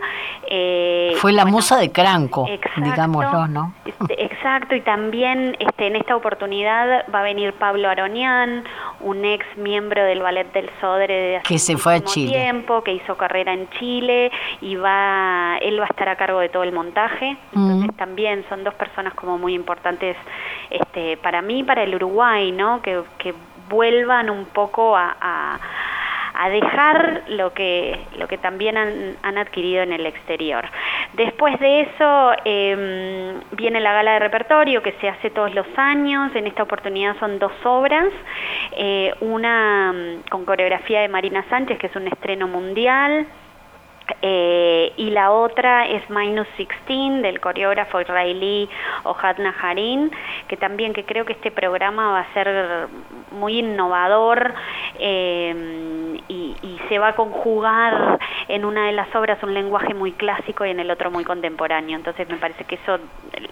eh, 0.50 1.14
Fue 1.18 1.32
la 1.34 1.44
bueno, 1.44 1.58
musa 1.58 1.78
de 1.78 1.92
Cranco, 1.92 2.46
Exacto. 2.48 2.82
digámoslo, 2.82 3.48
¿no? 3.48 3.74
Este, 3.86 4.24
Exacto, 4.26 4.76
y 4.76 4.82
también 4.82 5.56
este, 5.60 5.88
en 5.88 5.96
esta 5.96 6.16
oportunidad 6.16 7.06
va 7.14 7.20
a 7.20 7.24
venir 7.24 7.54
Pablo 7.54 7.90
Aronian, 7.90 8.64
un 9.02 9.26
ex 9.26 9.46
miembro 9.58 10.04
del 10.04 10.22
Ballet 10.22 10.52
del 10.54 10.70
Sodre 10.82 11.14
de 11.14 11.38
hace 11.38 11.48
Que 11.48 11.60
se 11.60 11.78
fue 11.78 11.96
a 11.96 12.04
Chile. 12.04 12.32
tiempo, 12.32 12.84
que 12.84 12.94
hizo 12.94 13.16
carrera 13.18 13.54
en 13.54 13.70
Chile 13.72 14.32
y 14.62 14.76
va, 14.76 15.58
él 15.62 15.80
va 15.80 15.84
a 15.84 15.88
estar 15.88 16.10
a 16.10 16.16
cargo 16.16 16.40
de 16.40 16.50
todo 16.50 16.64
el 16.64 16.72
montaje. 16.72 17.38
Entonces 17.54 17.90
Mm. 17.94 17.98
también 17.98 18.46
son 18.50 18.64
dos 18.64 18.74
personas 18.76 19.14
como 19.16 19.38
muy 19.38 19.54
importantes 19.54 20.16
este, 20.70 21.18
para 21.18 21.42
mí, 21.42 21.60
y 21.60 21.64
para 21.64 21.84
el 21.84 21.96
Uruguay, 21.96 22.52
¿no? 22.52 22.82
Que, 22.82 23.02
que 23.18 23.34
vuelvan 23.70 24.30
un 24.30 24.46
poco 24.46 24.96
a, 24.96 25.16
a- 25.20 25.60
a 26.38 26.50
dejar 26.50 27.24
lo 27.30 27.54
que, 27.54 28.00
lo 28.18 28.28
que 28.28 28.38
también 28.38 28.78
han, 28.78 29.16
han 29.24 29.38
adquirido 29.38 29.84
en 29.84 29.94
el 29.94 30.06
exterior. 30.06 30.66
Después 31.14 31.60
de 31.60 31.82
eso 31.82 32.32
eh, 32.44 33.34
viene 33.52 33.80
la 33.80 33.94
gala 33.94 34.14
de 34.14 34.20
repertorio 34.20 34.82
que 34.82 34.94
se 35.00 35.10
hace 35.10 35.30
todos 35.30 35.54
los 35.54 35.68
años, 35.78 36.36
en 36.36 36.48
esta 36.48 36.64
oportunidad 36.64 37.18
son 37.20 37.40
dos 37.40 37.54
obras, 37.64 38.08
eh, 38.78 39.14
una 39.22 39.94
mm, 39.94 40.30
con 40.30 40.46
coreografía 40.46 41.02
de 41.02 41.08
Marina 41.08 41.46
Sánchez, 41.50 41.78
que 41.80 41.88
es 41.88 41.96
un 41.96 42.08
estreno 42.08 42.48
mundial, 42.48 43.28
eh, 44.22 44.94
y 44.98 45.10
la 45.10 45.32
otra 45.32 45.88
es 45.88 46.08
Minus 46.10 46.48
16 46.58 47.22
del 47.22 47.40
coreógrafo 47.40 48.02
israelí 48.02 48.70
Ohad 49.04 49.38
Naharin, 49.40 50.12
que 50.48 50.58
también 50.58 50.94
que 50.94 51.04
creo 51.06 51.26
que 51.26 51.34
este 51.34 51.52
programa 51.52 52.12
va 52.12 52.20
a 52.22 52.34
ser 52.34 52.88
muy 53.32 53.60
innovador 53.60 54.54
eh, 55.00 56.20
y, 56.28 56.56
se 56.90 57.00
va 57.00 57.10
a 57.10 57.16
conjugar 57.16 58.20
en 58.48 58.64
una 58.64 58.86
de 58.86 58.92
las 58.92 59.14
obras 59.16 59.42
un 59.42 59.56
lenguaje 59.56 59.96
muy 59.96 60.12
clásico 60.12 60.66
y 60.66 60.70
en 60.70 60.80
el 60.80 60.92
otro 60.92 61.10
muy 61.10 61.24
contemporáneo. 61.24 61.96
Entonces 61.98 62.30
me 62.30 62.36
parece 62.38 62.64
que 62.66 62.76
eso 62.76 63.00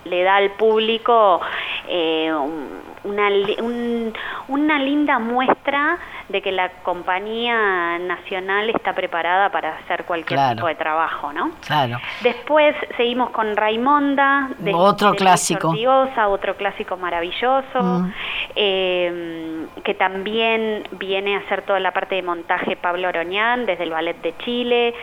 le 0.06 0.22
da 0.22 0.36
al 0.36 0.52
público 0.52 1.42
eh, 1.88 2.32
un- 2.32 2.84
una, 3.06 3.28
un- 3.64 4.14
una 4.50 4.78
linda 4.80 5.18
muestra 5.18 5.98
de 6.30 6.42
que 6.42 6.52
la 6.52 6.70
compañía 6.84 8.00
nacional 8.00 8.70
está 8.70 8.94
preparada 8.94 9.50
para 9.50 9.76
hacer 9.78 10.06
cualquier 10.06 10.38
Claro. 10.40 10.56
tipo 10.56 10.68
de 10.68 10.76
trabajo, 10.76 11.34
¿no? 11.34 11.52
Claro. 11.66 11.98
Después 12.22 12.76
seguimos 12.98 13.30
con 13.32 13.56
Raimonda, 13.58 14.50
de, 14.60 14.74
Otro 14.74 15.12
de 15.12 15.18
clásico. 15.18 15.70
Ortigosa, 15.70 16.28
otro 16.30 16.56
clásico 16.56 16.96
maravilloso, 16.98 17.82
Mm. 17.82 18.14
eh, 18.56 19.66
que 19.84 19.94
también 19.94 20.84
viene 20.92 21.36
a 21.36 21.40
hacer 21.40 21.64
toda 21.64 21.80
la 21.80 21.92
parte 21.92 22.16
de 22.16 22.24
montaje 22.24 22.76
Pablo 22.78 23.10
Oroñán 23.10 23.66
desde 23.66 23.84
el 23.84 23.90
Ballet 23.92 24.20
de 24.22 24.36
Chile, 24.38 24.94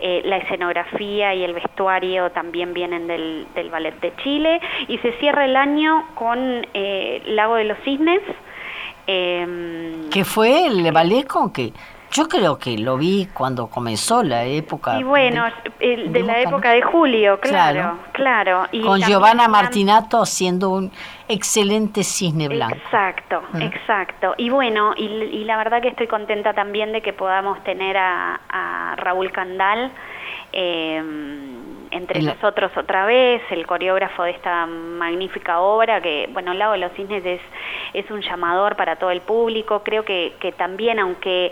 eh, 0.00 0.22
la 0.24 0.36
escenografía 0.38 1.34
y 1.34 1.42
el 1.42 1.54
vestuario 1.54 2.30
también 2.30 2.74
vienen 2.74 3.06
del, 3.06 3.46
del 3.54 3.70
Ballet 3.70 3.98
de 4.00 4.14
Chile, 4.16 4.60
y 4.88 4.98
se 4.98 5.12
cierra 5.12 5.44
el 5.46 5.56
año 5.56 6.04
con 6.14 6.66
eh, 6.74 7.22
Lago 7.26 7.54
de 7.56 7.64
los 7.64 7.78
Cisnes. 7.84 8.20
Eh, 9.06 10.06
¿Qué 10.10 10.24
fue 10.24 10.66
el 10.66 10.90
ballet 10.92 11.26
con 11.26 11.52
que 11.52 11.72
yo 12.12 12.28
creo 12.28 12.56
que 12.58 12.78
lo 12.78 12.96
vi 12.96 13.28
cuando 13.34 13.66
comenzó 13.66 14.22
la 14.22 14.44
época 14.44 14.98
Y 14.98 15.02
bueno, 15.02 15.44
de- 15.44 15.92
el- 15.94 16.12
de, 16.12 16.22
la 16.22 16.40
época 16.40 16.70
de 16.70 16.80
Julio, 16.80 17.38
claro, 17.40 17.80
Claro. 17.80 17.98
claro. 18.12 18.66
Y 18.72 18.80
con 18.80 19.00
Giovanna 19.00 19.48
Martinato 19.48 20.22
haciendo 20.22 20.70
un 20.70 20.92
excelente 21.28 22.04
cisne 22.04 22.48
blanco. 22.48 22.76
Exacto, 22.76 23.42
Mm. 23.52 23.62
exacto. 23.62 24.34
Y 24.38 24.48
bueno, 24.50 24.94
y, 24.96 25.04
y 25.06 25.44
la 25.44 25.56
verdad 25.56 25.82
que 25.82 25.88
estoy 25.88 26.06
contenta 26.06 26.54
también 26.54 26.92
de 26.92 27.02
que 27.02 27.12
podamos 27.12 27.62
tener 27.64 27.96
a, 27.98 28.40
a 28.48 28.94
Raúl 28.96 29.32
Candal 29.32 29.90
eh, 30.52 31.02
entre 31.96 32.20
El- 32.20 32.26
nosotros 32.26 32.70
otra 32.76 33.06
vez, 33.06 33.42
el 33.50 33.66
coreógrafo 33.66 34.22
de 34.24 34.30
esta 34.32 34.66
magnífica 34.66 35.60
obra, 35.60 36.00
que 36.00 36.28
bueno, 36.32 36.54
Lago 36.54 36.72
de 36.72 36.78
los 36.78 36.92
Cisnes 36.92 37.24
es, 37.24 37.40
es 37.94 38.10
un 38.10 38.20
llamador 38.22 38.76
para 38.76 38.96
todo 38.96 39.10
el 39.10 39.20
público. 39.20 39.82
Creo 39.84 40.04
que, 40.04 40.34
que 40.40 40.52
también, 40.52 40.98
aunque 40.98 41.50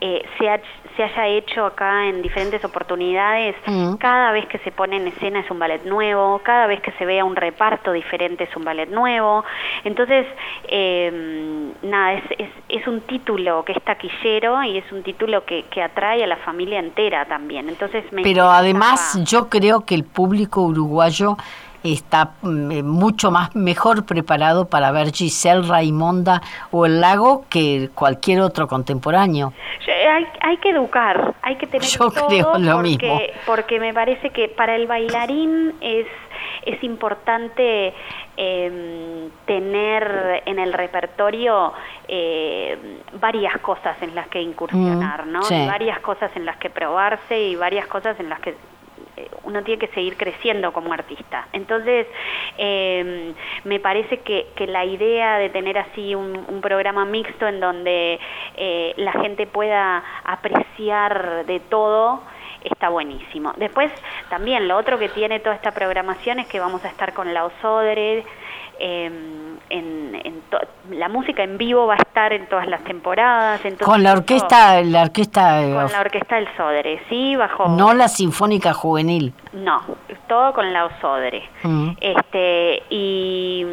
eh, 0.00 0.24
se, 0.38 0.48
ha- 0.50 0.60
se 0.96 1.04
haya 1.04 1.26
hecho 1.28 1.64
acá 1.64 2.06
en 2.08 2.22
diferentes 2.22 2.64
oportunidades, 2.64 3.54
Mm. 3.66 3.94
cada 3.96 4.32
vez 4.32 4.46
que 4.46 4.58
se 4.58 4.72
pone 4.72 4.96
en 4.96 5.06
escena 5.08 5.40
es 5.40 5.50
un 5.50 5.58
ballet 5.58 5.84
nuevo, 5.84 6.40
cada 6.42 6.66
vez 6.66 6.80
que 6.80 6.90
se 6.92 7.06
vea 7.06 7.24
un 7.24 7.36
reparto 7.36 7.92
diferente 7.92 8.44
es 8.44 8.56
un 8.56 8.64
ballet 8.64 8.88
nuevo. 8.90 9.44
Entonces, 9.84 10.26
eh, 10.68 11.72
nada, 11.82 12.14
es, 12.14 12.24
es, 12.38 12.50
es 12.68 12.86
un 12.86 13.00
título 13.02 13.64
que 13.64 13.72
es 13.72 13.82
taquillero 13.82 14.62
y 14.64 14.78
es 14.78 14.90
un 14.92 15.02
título 15.02 15.44
que, 15.44 15.64
que 15.64 15.82
atrae 15.82 16.24
a 16.24 16.26
la 16.26 16.36
familia 16.38 16.78
entera 16.78 17.24
también. 17.26 17.68
Entonces, 17.68 18.04
me 18.12 18.22
Pero 18.22 18.50
además 18.50 19.18
yo 19.24 19.48
creo 19.48 19.81
que 19.84 19.94
el 19.94 20.04
público 20.04 20.62
uruguayo 20.62 21.36
está 21.84 22.30
mm, 22.42 22.70
eh, 22.70 22.82
mucho 22.84 23.30
más 23.32 23.54
mejor 23.56 24.04
preparado 24.06 24.66
para 24.68 24.92
ver 24.92 25.12
Giselle, 25.12 25.66
Raimonda 25.66 26.40
o 26.70 26.86
El 26.86 27.00
Lago 27.00 27.44
que 27.50 27.90
cualquier 27.94 28.40
otro 28.40 28.68
contemporáneo. 28.68 29.52
Yo- 29.86 29.92
Hay, 30.12 30.26
hay 30.42 30.56
que 30.58 30.70
educar, 30.70 31.34
hay 31.42 31.56
que 31.56 31.66
tener 31.66 31.86
Yo 31.88 32.10
todo 32.10 32.28
creo 32.28 32.58
lo 32.58 32.74
porque, 32.76 32.82
mismo. 32.88 33.20
porque 33.46 33.80
me 33.80 33.92
parece 33.94 34.30
que 34.30 34.48
para 34.48 34.76
el 34.76 34.86
bailarín 34.86 35.74
es, 35.80 36.06
es 36.66 36.84
importante 36.84 37.94
eh, 38.36 39.28
tener 39.46 40.42
en 40.46 40.58
el 40.58 40.72
repertorio 40.72 41.72
eh, 42.08 43.00
varias 43.20 43.58
cosas 43.60 43.96
en 44.02 44.14
las 44.14 44.28
que 44.28 44.40
incursionar, 44.40 45.26
Mm, 45.26 45.32
¿no? 45.32 45.42
sí. 45.42 45.66
Varias 45.66 45.98
cosas 46.00 46.30
en 46.36 46.44
las 46.46 46.56
que 46.58 46.70
probarse 46.70 47.40
y 47.40 47.56
varias 47.56 47.86
cosas 47.86 48.18
en 48.20 48.28
las 48.28 48.38
que 48.40 48.50
eh, 48.50 48.54
uno 49.44 49.62
tiene 49.62 49.78
que 49.78 49.92
seguir 49.94 50.16
creciendo 50.16 50.72
como 50.72 50.92
artista. 50.92 51.48
Entonces, 51.52 52.06
eh, 52.58 53.32
me 53.64 53.80
parece 53.80 54.18
que, 54.18 54.48
que 54.56 54.66
la 54.66 54.84
idea 54.84 55.38
de 55.38 55.50
tener 55.50 55.78
así 55.78 56.14
un, 56.14 56.44
un 56.48 56.60
programa 56.60 57.04
mixto 57.04 57.46
en 57.46 57.60
donde 57.60 58.18
eh, 58.56 58.94
la 58.96 59.12
gente 59.12 59.46
pueda 59.46 60.02
apreciar 60.24 61.44
de 61.46 61.60
todo, 61.60 62.22
está 62.64 62.88
buenísimo. 62.88 63.52
Después, 63.56 63.92
también 64.28 64.68
lo 64.68 64.76
otro 64.76 64.98
que 64.98 65.08
tiene 65.08 65.40
toda 65.40 65.56
esta 65.56 65.72
programación 65.72 66.38
es 66.38 66.46
que 66.46 66.60
vamos 66.60 66.84
a 66.84 66.88
estar 66.88 67.12
con 67.12 67.34
la 67.34 67.44
Osodre, 67.44 68.24
eh, 68.84 69.06
en, 69.70 70.20
en 70.24 70.40
to- 70.50 70.58
la 70.90 71.08
música 71.08 71.42
en 71.44 71.56
vivo 71.56 71.86
va 71.86 71.94
a 71.94 71.98
estar 71.98 72.32
en 72.32 72.46
todas 72.48 72.66
las 72.66 72.82
temporadas. 72.84 73.64
entonces 73.64 73.86
Con 73.86 74.02
la 74.02 74.12
orquesta, 74.12 74.82
la 74.82 75.02
orquesta, 75.02 75.60
Con 75.62 75.92
la 75.92 76.00
orquesta 76.00 76.36
del 76.36 76.48
Sodre, 76.56 77.00
sí, 77.08 77.36
bajo... 77.36 77.68
no 77.68 77.94
la 77.94 78.08
Sinfónica 78.08 78.72
Juvenil. 78.74 79.32
No, 79.52 79.80
todo 80.28 80.52
con 80.52 80.72
la 80.72 80.86
Osodre. 80.86 81.48
Mm. 81.62 81.90
Este, 82.00 82.82
y, 82.90 83.64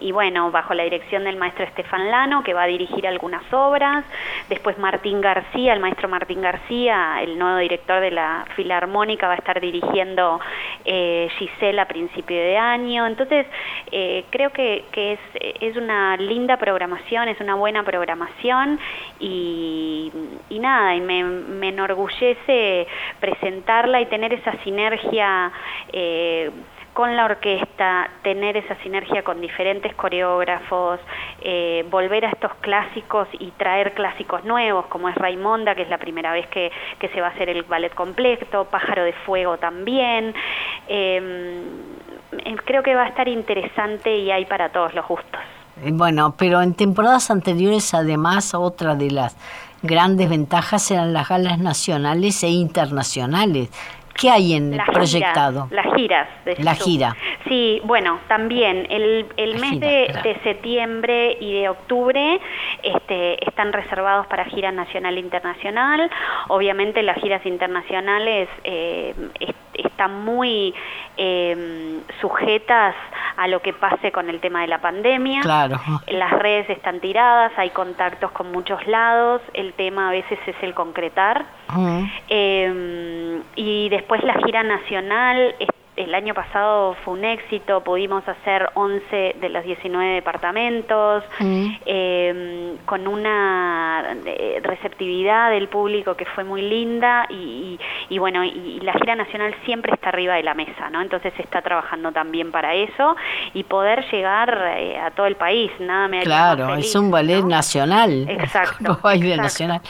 y 0.00 0.12
bueno, 0.12 0.50
bajo 0.50 0.74
la 0.74 0.82
dirección 0.84 1.24
del 1.24 1.36
maestro 1.36 1.64
Estefan 1.64 2.10
Lano, 2.10 2.42
que 2.42 2.54
va 2.54 2.64
a 2.64 2.66
dirigir 2.66 3.06
algunas 3.06 3.42
obras. 3.52 4.04
Después 4.48 4.78
Martín 4.78 5.20
García, 5.20 5.72
el 5.72 5.80
maestro 5.80 6.08
Martín 6.08 6.40
García, 6.42 7.22
el 7.22 7.38
nuevo 7.38 7.56
director 7.58 8.00
de 8.00 8.10
la 8.10 8.44
Filarmónica, 8.56 9.26
va 9.28 9.34
a 9.34 9.36
estar 9.36 9.60
dirigiendo 9.60 10.40
eh, 10.84 11.28
Gisela 11.38 11.82
a 11.82 11.86
principio 11.88 12.36
de 12.36 12.58
año. 12.58 13.06
Entonces, 13.06 13.46
eh, 13.90 14.24
creo 14.30 14.41
creo 14.50 14.84
que, 14.92 15.18
es, 15.60 15.76
una 15.76 16.16
linda 16.16 16.56
programación, 16.56 17.28
es 17.28 17.40
una 17.40 17.54
buena 17.54 17.84
programación 17.84 18.78
y, 19.20 20.10
nada, 20.50 20.94
y 20.94 21.00
me, 21.00 21.68
enorgullece 21.68 22.86
presentarla 23.20 24.00
y 24.00 24.06
tener 24.06 24.32
esa 24.32 24.52
sinergia. 24.64 25.52
Eh, 25.92 26.50
con 26.92 27.16
la 27.16 27.24
orquesta, 27.24 28.10
tener 28.22 28.54
esa 28.58 28.74
sinergia 28.82 29.22
con 29.22 29.40
diferentes 29.40 29.94
coreógrafos, 29.94 31.00
eh, 31.40 31.86
volver 31.90 32.26
a 32.26 32.28
estos 32.28 32.52
clásicos 32.56 33.28
y 33.38 33.50
traer 33.52 33.94
clásicos 33.94 34.44
nuevos, 34.44 34.84
como 34.88 35.08
es 35.08 35.14
Raimonda, 35.14 35.74
que 35.74 35.82
es 35.82 35.88
la 35.88 35.96
primera 35.96 36.34
vez 36.34 36.46
que, 36.48 36.70
se 37.00 37.20
va 37.22 37.28
a 37.28 37.30
hacer 37.30 37.48
el 37.48 37.62
ballet 37.62 37.94
completo, 37.94 38.66
Pájaro 38.66 39.04
de 39.04 39.14
Fuego 39.24 39.56
también. 39.56 40.34
Em, 40.86 42.01
creo 42.64 42.82
que 42.82 42.94
va 42.94 43.04
a 43.04 43.08
estar 43.08 43.28
interesante 43.28 44.16
y 44.16 44.30
hay 44.30 44.44
para 44.44 44.70
todos 44.70 44.94
los 44.94 45.06
gustos. 45.06 45.40
Eh, 45.82 45.90
bueno, 45.92 46.34
pero 46.36 46.62
en 46.62 46.74
temporadas 46.74 47.30
anteriores, 47.30 47.94
además, 47.94 48.54
otra 48.54 48.94
de 48.94 49.10
las 49.10 49.36
grandes 49.82 50.28
ventajas 50.28 50.90
eran 50.90 51.12
las 51.12 51.28
galas 51.28 51.58
nacionales 51.58 52.42
e 52.42 52.48
internacionales. 52.48 53.70
¿Qué 54.14 54.30
hay 54.30 54.54
en 54.54 54.74
el 54.74 54.82
proyectado? 54.84 55.68
las 55.70 55.94
giras. 55.94 56.28
De 56.44 56.56
la 56.62 56.74
gira. 56.74 57.16
Sí, 57.48 57.80
bueno, 57.84 58.18
también 58.28 58.86
el, 58.90 59.26
el 59.36 59.58
mes 59.58 59.80
de, 59.80 60.38
septiembre 60.42 61.36
y 61.40 61.60
de 61.60 61.68
octubre 61.68 62.40
este, 62.82 63.46
están 63.46 63.72
reservados 63.72 64.26
para 64.26 64.44
gira 64.44 64.72
nacional 64.72 65.16
e 65.16 65.20
internacional. 65.20 66.10
Obviamente 66.48 67.02
las 67.02 67.16
giras 67.18 67.44
internacionales 67.46 68.48
eh, 68.64 69.14
están 69.74 70.24
muy 70.24 70.74
eh, 71.16 72.00
sujetas 72.20 72.94
a 73.36 73.48
lo 73.48 73.60
que 73.60 73.72
pase 73.72 74.12
con 74.12 74.28
el 74.28 74.40
tema 74.40 74.62
de 74.62 74.68
la 74.68 74.80
pandemia. 74.80 75.40
Claro. 75.40 75.80
Las 76.08 76.32
redes 76.32 76.68
están 76.70 77.00
tiradas, 77.00 77.52
hay 77.56 77.70
contactos 77.70 78.30
con 78.32 78.52
muchos 78.52 78.86
lados, 78.86 79.40
el 79.54 79.72
tema 79.72 80.08
a 80.08 80.12
veces 80.12 80.38
es 80.46 80.56
el 80.62 80.74
concretar. 80.74 81.44
eh, 82.28 83.40
y 83.56 83.88
después 83.88 84.01
la 84.24 84.34
gira 84.44 84.62
nacional 84.62 85.54
el 85.94 86.14
año 86.14 86.32
pasado 86.32 86.96
fue 87.04 87.14
un 87.14 87.24
éxito, 87.24 87.82
pudimos 87.82 88.26
hacer 88.26 88.70
11 88.74 89.36
de 89.38 89.48
los 89.50 89.62
19 89.62 90.14
departamentos, 90.14 91.22
mm. 91.38 91.66
em, 91.84 92.76
con 92.86 93.06
una 93.06 94.16
eh, 94.24 94.60
receptividad 94.62 95.50
del 95.50 95.68
público 95.68 96.14
que 96.14 96.24
fue 96.24 96.44
muy 96.44 96.62
linda 96.62 97.26
y, 97.28 97.78
bueno, 98.18 98.42
y, 98.42 98.80
la 98.80 98.94
gira 98.94 99.16
nacional 99.16 99.54
siempre 99.66 99.92
está 99.92 100.08
arriba 100.08 100.34
de 100.34 100.42
la 100.42 100.54
mesa, 100.54 100.88
¿no? 100.90 101.02
Entonces 101.02 101.34
se 101.36 101.42
está 101.42 101.60
trabajando 101.60 102.10
también 102.10 102.50
para 102.50 102.74
eso 102.74 103.14
y 103.52 103.64
poder 103.64 104.04
llegar 104.10 104.74
eh, 104.78 104.98
a 104.98 105.10
todo 105.10 105.26
el 105.26 105.36
país, 105.36 105.70
nada 105.78 106.08
me 106.08 106.22
Claro, 106.22 106.74
es 106.74 106.94
un 106.94 107.10
ballet 107.10 107.44
nacional. 107.44 108.26
Exacto. 108.28 108.98
baile 109.02 109.36
nacional. 109.36 109.82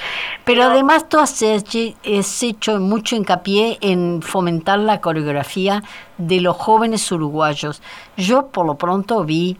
Pero, 0.44 0.64
además 0.64 1.08
tú 1.08 1.18
has 1.18 1.40
hecho 1.42 2.80
mucho 2.80 3.14
hincapié 3.14 3.78
en 3.80 4.20
fomentar 4.20 4.78
la 4.80 5.00
coreografía 5.00 5.82
de 6.18 6.40
los 6.40 6.56
jóvenes 6.56 7.10
uruguayos. 7.12 7.82
Yo 8.16 8.48
por 8.48 8.66
lo 8.66 8.76
pronto 8.76 9.24
vi 9.24 9.56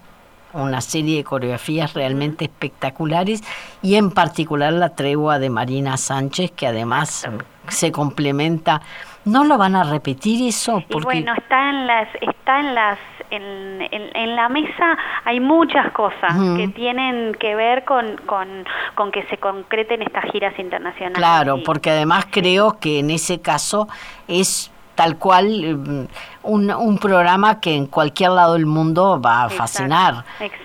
una 0.52 0.80
serie 0.80 1.18
de 1.18 1.24
coreografías 1.24 1.94
realmente 1.94 2.44
espectaculares 2.44 3.42
y 3.82 3.96
en 3.96 4.10
particular 4.10 4.72
la 4.72 4.90
tregua 4.90 5.38
de 5.38 5.50
Marina 5.50 5.96
Sánchez 5.96 6.52
que 6.52 6.66
además 6.66 7.28
se 7.68 7.92
complementa. 7.92 8.82
¿No 9.24 9.44
lo 9.44 9.56
van 9.56 9.76
a 9.76 9.84
repetir 9.84 10.48
eso? 10.48 10.82
Porque... 10.90 11.04
bueno, 11.04 11.32
está 11.34 11.70
en 11.70 11.86
las, 11.86 12.08
está 12.20 12.58
en 12.58 12.74
las, 12.74 12.98
en, 13.30 13.88
en, 13.90 14.36
la 14.36 14.48
mesa 14.48 14.98
hay 15.24 15.38
muchas 15.38 15.92
cosas 15.92 16.34
que 16.56 16.66
tienen 16.74 17.32
que 17.36 17.54
ver 17.54 17.84
con, 17.84 18.16
con, 18.26 18.64
con, 18.96 19.12
que 19.12 19.22
se 19.26 19.38
concreten 19.38 20.02
estas 20.02 20.24
giras 20.32 20.58
internacionales. 20.58 21.16
Claro, 21.16 21.62
porque 21.64 21.90
además 21.90 22.26
creo 22.32 22.80
que 22.80 22.98
en 22.98 23.10
ese 23.10 23.40
caso 23.40 23.86
es 24.26 24.71
tal 24.94 25.16
cual 25.16 25.64
eh, 25.64 26.06
un, 26.42 26.70
un, 26.70 26.98
programa 26.98 27.60
que 27.60 27.74
en 27.74 27.86
cualquier 27.86 28.30
lado 28.30 28.54
del 28.54 28.66
mundo 28.66 29.20
va 29.20 29.44
a 29.44 29.48
fascinar, 29.48 30.24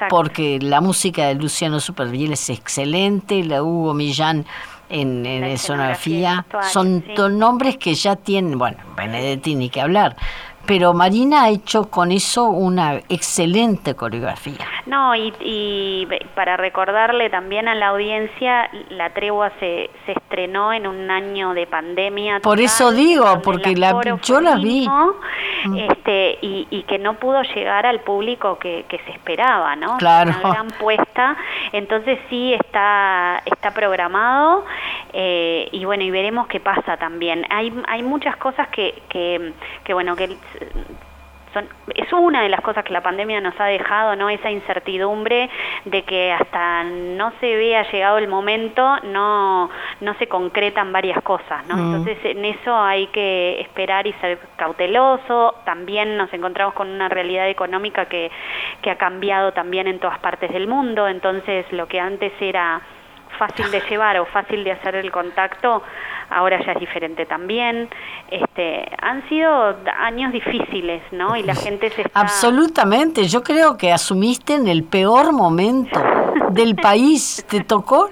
porque 0.09 0.59
la 0.61 0.81
música 0.81 1.27
de 1.27 1.35
Luciano 1.35 1.79
Superviel 1.79 2.33
es 2.33 2.49
excelente, 2.49 3.43
la 3.43 3.63
Hugo 3.63 3.93
Millán 3.93 4.45
en, 4.89 5.25
en 5.25 5.43
escenografía, 5.43 6.45
son 6.71 7.03
nombres 7.31 7.77
que 7.77 7.93
ya 7.93 8.15
tienen, 8.15 8.57
bueno, 8.57 8.77
Benedetti 8.95 9.55
ni 9.55 9.69
que 9.69 9.81
hablar, 9.81 10.15
pero 10.67 10.93
Marina 10.93 11.43
ha 11.43 11.49
hecho 11.49 11.89
con 11.89 12.11
eso 12.11 12.49
una 12.49 12.95
excelente 13.09 13.95
coreografía. 13.95 14.67
No, 14.85 15.15
y, 15.15 16.07
para 16.35 16.57
recordarle 16.57 17.29
también 17.29 17.67
a 17.67 17.75
la 17.75 17.87
audiencia, 17.87 18.69
la 18.89 19.09
tregua 19.11 19.51
se, 19.59 19.89
se 20.05 20.11
estrenó 20.11 20.73
en 20.73 20.85
un 20.85 21.09
año 21.09 21.53
de 21.53 21.65
pandemia. 21.65 22.39
Por 22.41 22.59
eso 22.59 22.91
digo, 22.91 23.41
porque 23.41 23.75
la, 23.75 23.99
yo 24.21 24.41
la 24.41 24.55
vi. 24.55 24.87
Mm. 25.65 25.77
Este, 25.77 26.37
y, 26.41 26.83
que 26.87 26.99
no 26.99 27.15
pudo 27.15 27.41
llegar 27.41 27.85
al 27.85 27.99
público 28.01 28.57
que, 28.59 28.85
se 28.89 29.11
esperaba, 29.11 29.75
¿no? 29.75 29.97
Claro. 29.97 30.31
Una 30.39 30.53
gran 30.53 30.67
puesta. 30.67 31.35
Entonces 31.71 32.19
sí 32.29 32.53
está, 32.53 33.41
está 33.45 33.71
programado 33.71 34.63
eh, 35.13 35.67
y 35.71 35.85
bueno, 35.85 36.03
y 36.03 36.11
veremos 36.11 36.47
qué 36.47 36.59
pasa 36.59 36.97
también. 36.97 37.45
Hay, 37.49 37.73
hay 37.87 38.03
muchas 38.03 38.35
cosas 38.37 38.67
que, 38.69 39.01
que, 39.09 39.53
que 39.83 39.93
bueno, 39.93 40.15
que 40.15 40.37
son, 41.53 41.67
es 41.95 42.11
una 42.13 42.43
de 42.43 42.49
las 42.49 42.61
cosas 42.61 42.83
que 42.83 42.93
la 42.93 43.01
pandemia 43.01 43.41
nos 43.41 43.59
ha 43.59 43.65
dejado, 43.65 44.15
¿no? 44.15 44.29
Esa 44.29 44.51
incertidumbre 44.51 45.49
de 45.85 46.03
que 46.03 46.31
hasta 46.31 46.83
no 46.83 47.31
se 47.39 47.55
vea 47.55 47.89
llegado 47.89 48.17
el 48.17 48.27
momento, 48.27 48.97
no, 49.03 49.69
no 50.01 50.13
se 50.15 50.27
concretan 50.27 50.91
varias 50.91 51.21
cosas, 51.23 51.65
¿no? 51.67 51.77
Mm. 51.77 51.79
Entonces 51.79 52.17
en 52.25 52.45
eso 52.45 52.77
hay 52.77 53.07
que 53.07 53.61
esperar 53.61 54.07
y 54.07 54.13
ser 54.13 54.39
cauteloso. 54.55 55.55
También 55.65 56.17
nos 56.17 56.31
encontramos 56.33 56.73
con 56.73 56.89
una 56.89 57.09
realidad 57.09 57.47
económica 57.49 58.05
que, 58.05 58.31
que 58.81 58.91
ha 58.91 58.97
cambiado 58.97 59.53
también 59.53 59.87
en 59.87 59.99
todas 59.99 60.19
partes 60.19 60.51
del 60.51 60.67
mundo, 60.67 61.07
entonces 61.07 61.65
lo 61.71 61.87
que 61.87 61.99
antes 61.99 62.33
era 62.39 62.81
fácil 63.37 63.69
de 63.71 63.81
llevar 63.89 64.19
o 64.19 64.25
fácil 64.25 64.63
de 64.63 64.71
hacer 64.71 64.95
el 64.95 65.11
contacto, 65.11 65.83
ahora 66.29 66.63
ya 66.65 66.73
es 66.73 66.79
diferente 66.79 67.25
también. 67.25 67.89
Este, 68.29 68.89
han 69.01 69.27
sido 69.29 69.75
años 69.97 70.31
difíciles, 70.31 71.01
¿no? 71.11 71.35
Y 71.35 71.43
la 71.43 71.55
gente 71.65 71.89
se 71.89 72.03
está... 72.03 72.19
Absolutamente, 72.19 73.27
yo 73.27 73.43
creo 73.43 73.77
que 73.77 73.91
asumiste 73.91 74.53
en 74.53 74.67
el 74.67 74.83
peor 74.83 75.33
momento 75.33 76.01
del 76.51 76.75
país, 76.75 77.45
te 77.49 77.63
tocó 77.63 78.09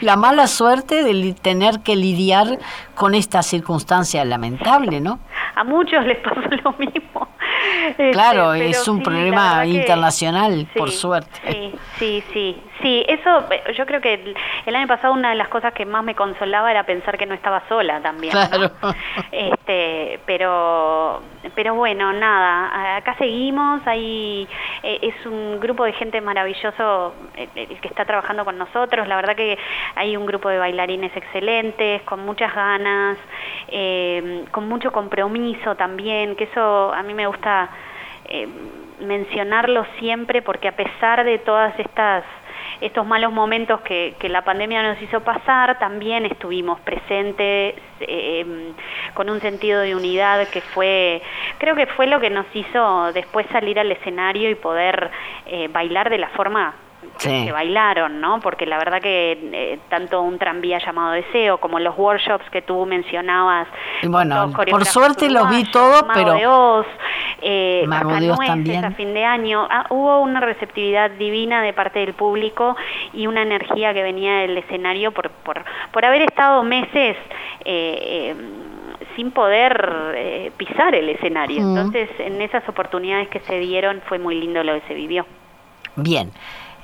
la 0.00 0.16
mala 0.16 0.46
suerte 0.46 1.02
de 1.02 1.34
tener 1.34 1.80
que 1.80 1.96
lidiar 1.96 2.58
con 2.94 3.14
esta 3.14 3.42
circunstancia 3.42 4.24
lamentable, 4.24 5.00
¿no? 5.00 5.18
A 5.56 5.64
muchos 5.64 6.04
les 6.04 6.18
pasó 6.18 6.40
lo 6.64 6.72
mismo. 6.72 7.28
Claro, 8.12 8.54
este, 8.54 8.70
es 8.70 8.88
un 8.88 9.02
problema 9.02 9.64
internacional, 9.66 10.66
por 10.76 10.90
suerte. 10.90 11.30
Sí, 11.46 11.74
sí, 11.98 12.24
sí, 12.32 12.62
sí. 12.82 13.04
Eso, 13.08 13.44
yo 13.76 13.86
creo 13.86 14.00
que 14.00 14.34
el, 14.66 14.76
año 14.76 14.86
pasado 14.86 15.12
una 15.12 15.30
de 15.30 15.36
las 15.36 15.48
cosas 15.48 15.72
que 15.72 15.84
más 15.84 16.04
me 16.04 16.14
consolaba 16.14 16.70
era 16.70 16.84
pensar 16.84 17.18
que 17.18 17.26
no 17.26 17.34
estaba 17.34 17.62
sola 17.68 18.00
también. 18.00 18.32
Claro. 18.32 18.70
Este, 19.30 20.20
pero, 20.26 21.20
pero 21.54 21.74
bueno, 21.74 22.12
nada. 22.12 22.96
Acá 22.96 23.16
seguimos. 23.18 23.80
Hay 23.86 24.46
eh, 24.82 24.98
es 25.02 25.26
un 25.26 25.60
grupo 25.60 25.84
de 25.84 25.92
gente 25.92 26.20
maravilloso 26.20 27.14
el, 27.36 27.48
que 27.80 27.88
está 27.88 28.04
trabajando 28.04 28.44
con 28.44 28.58
nosotros. 28.58 29.08
La 29.08 29.16
verdad 29.16 29.34
que 29.34 29.58
hay 29.94 30.16
un 30.16 30.26
grupo 30.26 30.48
de 30.48 30.58
bailarines 30.58 31.16
excelentes, 31.16 32.02
con 32.02 32.24
muchas 32.24 32.54
ganas, 32.54 33.16
eh, 33.68 34.44
con 34.50 34.68
mucho 34.68 34.92
compromiso 34.92 35.74
también. 35.74 36.36
Que 36.36 36.44
eso 36.44 36.92
a 36.92 37.02
mí 37.02 37.14
me 37.14 37.26
gusta 37.26 37.70
eh, 38.26 38.48
mencionarlo 39.00 39.86
siempre 39.98 40.42
porque 40.42 40.68
a 40.68 40.76
pesar 40.76 41.24
de 41.24 41.38
todas 41.38 41.78
estas 41.78 42.24
estos 42.80 43.06
malos 43.06 43.32
momentos 43.32 43.80
que, 43.82 44.14
la 44.28 44.42
pandemia 44.42 44.82
nos 44.82 45.00
hizo 45.00 45.20
pasar, 45.20 45.78
también 45.78 46.26
estuvimos 46.26 46.80
presentes 46.80 47.74
eh, 48.00 48.72
con 49.14 49.30
un 49.30 49.40
sentido 49.40 49.80
de 49.80 49.94
unidad 49.94 50.48
que 50.48 50.60
fue, 50.60 51.22
creo 51.58 51.76
que 51.76 51.86
fue 51.86 52.06
lo 52.06 52.20
que 52.20 52.30
nos 52.30 52.46
hizo 52.54 53.12
después 53.12 53.46
salir 53.52 53.78
al 53.78 53.92
escenario 53.92 54.50
y 54.50 54.54
poder 54.54 55.10
eh, 55.46 55.68
bailar 55.68 56.10
de 56.10 56.18
la 56.18 56.28
forma 56.30 56.74
que, 57.18 57.52
bailaron, 57.52 58.20
¿no? 58.20 58.40
Porque 58.40 58.66
la 58.66 58.78
verdad 58.78 59.00
que 59.00 59.38
eh, 59.52 59.78
tanto 59.88 60.22
un 60.22 60.38
tranvía 60.38 60.78
llamado 60.78 61.12
Deseo 61.12 61.58
como 61.58 61.78
los 61.78 61.96
workshops 61.96 62.48
que 62.50 62.62
tú 62.62 62.84
mencionabas. 62.86 63.68
bueno, 64.04 64.52
por 64.52 64.84
suerte 64.84 65.30
los 65.30 65.48
vi 65.50 65.64
todos, 65.70 66.04
pero. 66.14 66.34
De 66.34 66.46
Oz, 66.46 66.86
eh, 67.42 67.86
también. 68.46 68.84
A 68.84 68.90
fin 68.92 69.14
de 69.14 69.24
año. 69.24 69.66
Ah, 69.70 69.86
hubo 69.90 70.20
una 70.20 70.40
receptividad 70.40 71.10
divina 71.12 71.62
de 71.62 71.72
parte 71.72 72.00
del 72.00 72.14
público 72.14 72.76
y 73.12 73.26
una 73.26 73.42
energía 73.42 73.94
que 73.94 74.02
venía 74.02 74.38
del 74.38 74.58
escenario 74.58 75.12
por, 75.12 75.30
por, 75.30 75.64
por 75.92 76.04
haber 76.04 76.22
estado 76.22 76.62
meses. 76.62 77.16
Eh, 77.64 78.34
eh 78.34 78.34
sin 79.16 79.30
poder 79.30 80.12
eh, 80.16 80.52
pisar 80.56 80.94
el 80.94 81.08
escenario. 81.08 81.58
Entonces, 81.58 82.08
en 82.18 82.40
esas 82.42 82.68
oportunidades 82.68 83.28
que 83.28 83.40
se 83.40 83.58
dieron 83.58 84.02
fue 84.08 84.18
muy 84.18 84.34
lindo 84.40 84.62
lo 84.62 84.74
que 84.74 84.86
se 84.88 84.94
vivió. 84.94 85.26
Bien. 85.96 86.30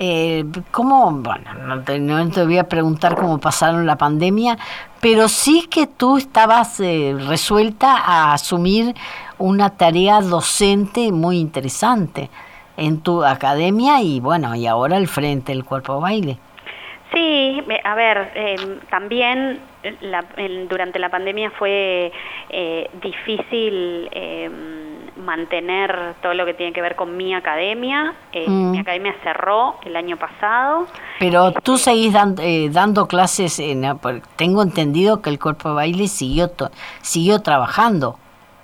Eh, 0.03 0.47
¿Cómo? 0.71 1.11
Bueno, 1.13 1.53
no 1.67 1.83
te, 1.83 1.99
no 1.99 2.31
te 2.31 2.43
voy 2.43 2.57
a 2.57 2.65
preguntar 2.65 3.17
cómo 3.17 3.39
pasaron 3.39 3.87
la 3.87 3.97
pandemia, 3.97 4.57
pero 4.99 5.29
sí 5.29 5.69
que 5.71 5.87
tú 5.87 6.17
estabas 6.17 6.81
eh, 6.81 7.15
resuelta 7.29 7.99
a 7.99 8.33
asumir 8.33 8.95
una 9.37 9.77
tarea 9.77 10.23
docente 10.23 11.13
muy 11.13 11.39
interesante 11.39 12.31
en 12.79 13.03
tu 13.03 13.23
academia 13.23 14.01
y 14.01 14.21
bueno, 14.21 14.55
y 14.55 14.67
ahora 14.67 14.97
al 14.97 15.07
frente 15.07 15.53
del 15.53 15.67
cuerpo 15.67 16.01
baile. 16.01 16.39
Sí, 17.13 17.63
a 17.85 17.95
ver, 17.95 18.31
em, 18.35 18.81
también 18.89 19.61
durante 20.71 20.99
la 20.99 21.11
pandemia 21.11 21.51
fue 21.51 22.11
eh, 22.49 22.89
difícil 23.03 24.09
em, 24.13 24.90
mantener 25.21 26.15
todo 26.23 26.35
lo 26.35 26.45
que 26.45 26.55
tiene 26.55 26.73
que 26.73 26.83
ver 26.83 26.97
con 26.97 27.17
mi 27.17 27.35
academia. 27.35 28.15
Eh, 28.33 28.49
mm. 28.49 28.71
Mi 28.71 28.79
academia 28.79 29.15
cerró 29.23 29.77
el 29.85 29.97
año 29.97 30.17
pasado. 30.17 30.87
Pero 31.19 31.53
tú 31.53 31.75
este 31.75 31.91
seguís 31.91 32.15
eh, 32.41 32.69
dando 32.71 33.07
clases, 33.07 33.59
en, 33.59 33.85
tengo 34.37 34.63
entendido 34.63 35.23
que 35.23 35.31
el 35.31 35.39
cuerpo 35.39 35.71
de 35.71 35.75
baile 35.75 36.09
siguió, 36.09 36.51
siguió 37.03 37.41
trabajando 37.41 38.19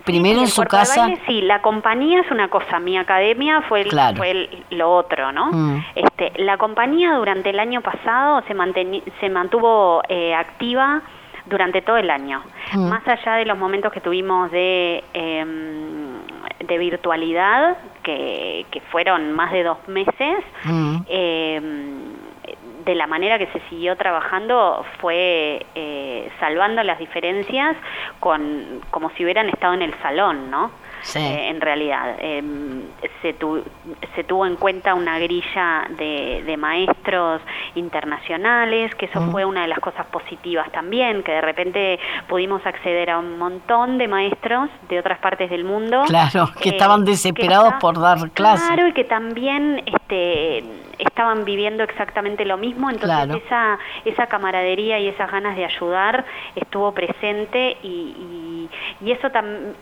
primero 0.07 0.41
en 0.41 0.47
su 0.47 0.63
casa. 0.63 1.09
sí, 1.27 1.43
la 1.43 1.61
compañía 1.61 2.21
es 2.21 2.31
una 2.31 2.49
cosa, 2.49 2.79
mi 2.79 2.97
academia 2.97 3.61
fue, 3.63 3.85
fue 4.17 4.49
lo 4.71 4.95
otro, 4.95 5.33
¿no? 5.33 5.51
Mm. 5.53 5.85
Este, 5.97 6.33
la 6.43 6.57
compañía 6.57 7.15
durante 7.15 7.51
el 7.51 7.59
año 7.59 7.83
pasado 7.83 8.43
se, 8.47 9.03
se 9.21 9.29
mantuvo 9.29 10.01
eh, 10.09 10.35
activa 10.35 11.03
durante 11.45 11.83
todo 11.83 11.97
el 11.97 12.11
año, 12.11 12.43
mm. 12.73 12.89
más 12.89 13.07
allá 13.07 13.35
de 13.35 13.45
los 13.45 13.59
momentos 13.59 13.93
que 13.93 14.01
tuvimos 14.01 14.51
de, 14.51 15.05
em, 15.13 16.16
de 16.59 16.79
virtualidad, 16.79 17.77
que, 18.03 18.67
que, 18.71 18.81
fueron 18.81 19.33
más 19.33 19.53
de 19.53 19.63
dos 19.63 19.79
meses. 19.89 20.45
Em, 21.09 22.17
de 22.85 22.95
la 22.95 23.09
manera 23.09 23.37
que 23.37 23.49
se 23.49 23.61
siguió 23.69 23.97
trabajando 23.97 24.85
fue 25.01 25.67
eh, 25.75 26.31
salvando 26.39 26.83
las 26.85 27.01
diferencias 27.01 27.77
con 28.21 28.81
como 28.91 29.11
si 29.11 29.25
hubieran 29.25 29.49
estado 29.49 29.75
en 29.75 29.83
el 29.83 29.95
salón, 30.01 30.51
¿no? 30.51 30.71
Eh, 31.15 31.49
en 31.49 31.61
realidad. 31.61 32.17
Em, 32.19 32.83
se, 33.23 33.35
se 34.15 34.25
tuvo 34.25 34.47
en 34.47 34.57
cuenta 34.57 34.95
una 34.95 35.19
grilla 35.19 35.87
de, 35.91 36.43
de 36.45 36.57
maestros 36.57 37.41
internacionales, 37.75 38.95
que 38.95 39.07
eso 39.07 39.21
fue 39.31 39.45
una 39.45 39.63
de 39.63 39.69
las 39.69 39.79
cosas 39.79 40.07
positivas 40.07 40.71
también, 40.73 41.23
que 41.23 41.33
de 41.33 41.41
repente 41.41 41.99
pudimos 42.29 42.65
acceder 42.67 43.11
a 43.11 43.19
un 43.19 43.39
montón 43.39 43.99
de 43.99 44.09
maestros 44.09 44.71
de 44.89 44.99
otras 44.99 45.19
partes 45.19 45.51
del 45.51 45.65
mundo. 45.65 46.03
Claro, 46.07 46.49
que 46.61 46.71
estaban 46.71 47.03
eh, 47.03 47.11
desesperados 47.11 47.75
por 47.81 47.99
dar 48.01 48.31
clases. 48.31 48.67
Claro, 48.67 48.89
y 48.89 48.93
que 48.93 49.05
también 49.05 49.83
este, 49.87 50.65
estaban 50.99 51.45
viviendo 51.45 51.83
exactamente 51.83 52.45
lo 52.45 52.57
mismo, 52.57 52.91
entonces 52.91 53.43
esa, 53.45 53.79
esa 54.05 54.27
camaradería 54.27 54.99
y 54.99 55.09
esas 55.09 55.31
ganas 55.31 55.57
de 55.57 55.65
ayudar 55.65 56.25
estuvo 56.55 56.93
presente 56.93 57.77
y, 57.83 58.69
y, 59.01 59.11
eso 59.11 59.29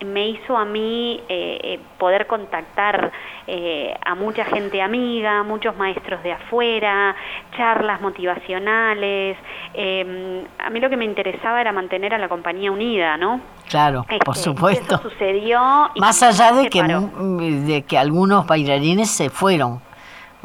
me 0.05 0.29
hizo 0.29 0.55
a 0.55 0.63
mí 0.63 1.21
eh, 1.27 1.59
eh, 1.63 1.79
poder 1.97 2.27
contactar 2.27 3.11
eh, 3.47 3.93
a 4.05 4.15
mucha 4.15 4.45
gente 4.45 4.81
amiga, 4.81 5.43
muchos 5.43 5.75
maestros 5.75 6.23
de 6.23 6.31
afuera, 6.31 7.15
charlas 7.57 7.99
motivacionales. 8.01 9.37
Em, 9.73 10.43
a 10.59 10.69
mí 10.69 10.79
lo 10.79 10.89
que 10.89 10.97
me 10.97 11.05
interesaba 11.05 11.59
era 11.59 11.71
mantener 11.71 12.13
a 12.13 12.17
la 12.17 12.29
compañía 12.29 12.71
unida, 12.71 13.17
¿no? 13.17 13.41
Claro, 13.69 14.03
por 14.03 14.35
este, 14.35 14.43
supuesto. 14.43 14.95
Eso 14.95 15.09
sucedió. 15.09 15.59
Más 15.97 16.21
allá 16.23 16.51
de 16.53 16.69
que, 16.69 16.83
de 16.83 17.81
que 17.83 17.97
algunos 17.97 18.45
bailarines 18.45 19.09
se 19.09 19.29
fueron. 19.29 19.81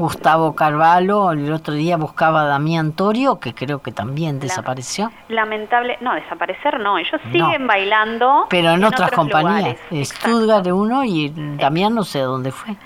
Gustavo 0.00 0.54
Carvalho, 0.54 1.30
el 1.32 1.52
otro 1.52 1.74
día 1.74 1.98
buscaba 1.98 2.42
a 2.42 2.46
Damián 2.46 2.92
Torio, 2.92 3.38
que 3.38 3.54
creo 3.54 3.80
que 3.80 3.92
también 3.92 4.40
desapareció. 4.40 5.12
Lamentable, 5.28 5.98
no, 6.00 6.14
desaparecer 6.14 6.80
no, 6.80 6.96
ellos 6.98 7.20
siguen 7.30 7.66
bailando. 7.66 8.46
Pero 8.48 8.70
en, 8.70 8.82
otras 8.82 9.10
compañías, 9.12 9.76
Stuttgart 9.92 10.64
de 10.64 10.72
uno 10.72 11.04
y 11.04 11.32
Damián 11.58 11.94
no 11.94 12.04
sé 12.04 12.20
dónde 12.20 12.50
fue. 12.50 12.76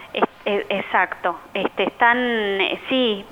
E, 0.46 0.66
exacto, 0.68 1.40
este, 1.54 1.84
están, 1.84 2.18
eh, 2.18 2.78
sí, 2.90 3.24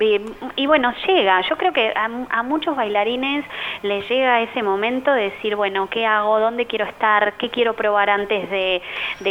y, 0.56 0.66
bueno, 0.66 0.94
llega, 1.06 1.42
yo 1.42 1.58
creo 1.58 1.70
que 1.72 1.92
a, 1.94 2.42
muchos 2.42 2.74
bailarines 2.74 3.44
les 3.82 4.08
llega 4.08 4.40
ese 4.40 4.62
momento 4.62 5.12
de 5.12 5.24
decir, 5.24 5.54
bueno, 5.54 5.88
¿qué 5.90 6.06
hago? 6.06 6.40
¿Dónde 6.40 6.66
quiero 6.66 6.86
estar? 6.86 7.34
¿Qué 7.34 7.50
quiero 7.50 7.74
probar 7.74 8.08
antes 8.08 8.48
de, 8.50 8.82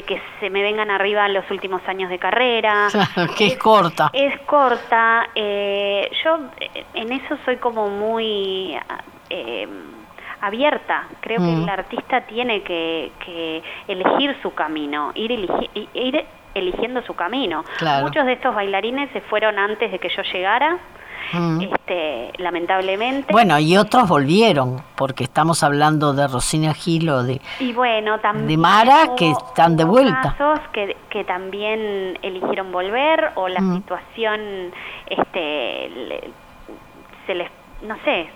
que 0.03 0.21
se 0.39 0.51
me 0.51 0.61
vengan 0.61 0.91
arriba 0.91 1.27
los 1.27 1.49
últimos 1.49 1.81
años 1.87 2.11
de 2.11 2.19
carrera? 2.19 2.87
que 3.37 3.47
es, 3.47 3.57
corta. 3.57 4.11
Es 4.13 4.39
corta, 4.41 5.29
eh, 5.33 6.09
yo 6.23 6.37
eh, 6.59 6.85
en 6.93 7.11
eso 7.11 7.35
soy 7.45 7.57
como 7.57 7.89
muy... 7.89 8.77
abierta. 10.41 11.07
Creo 11.19 11.37
que 11.37 11.43
mm. 11.43 11.63
el 11.63 11.69
artista 11.69 12.21
tiene 12.21 12.61
que, 12.61 13.11
elegir 13.87 14.37
su 14.41 14.53
camino, 14.53 15.11
ir, 15.15 15.31
ir 15.93 16.25
eligiendo 16.53 17.01
su 17.03 17.13
camino. 17.13 17.63
Muchos 18.01 18.25
de 18.25 18.33
estos 18.33 18.53
bailarines 18.53 19.09
se 19.11 19.21
fueron 19.21 19.57
antes 19.59 19.91
de 19.91 19.99
que 19.99 20.09
yo 20.09 20.23
llegara. 20.23 20.77
Mm. 21.33 21.61
Este, 21.61 22.31
lamentablemente. 22.39 23.31
Bueno, 23.31 23.57
y 23.59 23.77
otros 23.77 24.09
volvieron, 24.09 24.81
porque 24.95 25.23
estamos 25.23 25.63
hablando 25.63 26.13
de 26.13 26.27
Rosina 26.27 26.73
Gil 26.73 27.09
o 27.09 27.23
de, 27.23 27.39
y 27.59 27.71
bueno, 27.71 28.19
también 28.19 28.47
de 28.47 28.57
Mara, 28.57 29.15
que 29.15 29.29
están 29.29 29.77
de 29.77 29.85
vuelta. 29.85 30.35
Casos 30.37 30.59
que, 30.73 30.97
que 31.09 31.23
también 31.23 32.17
eligieron 32.21 32.71
volver, 32.71 33.31
o 33.35 33.47
la 33.47 33.61
mm. 33.61 33.77
situación 33.77 34.73
este, 35.07 36.31
se 37.27 37.35
les, 37.35 37.49
no 37.83 37.95
sé, 38.03 38.29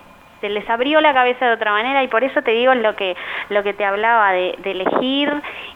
se 0.46 0.50
les 0.50 0.70
abrió 0.70 1.02
la 1.02 1.12
cabeza 1.12 1.48
de 1.48 1.54
otra 1.54 1.72
manera 1.72 2.04
y 2.04 2.08
por 2.08 2.24
eso 2.24 2.42
te 2.44 2.52
digo 2.52 2.74
lo 2.76 2.96
que 2.96 3.16
lo 3.50 3.64
que 3.64 3.74
te 3.74 3.84
hablaba 3.84 4.32
de, 4.32 4.56
elegir 4.64 5.32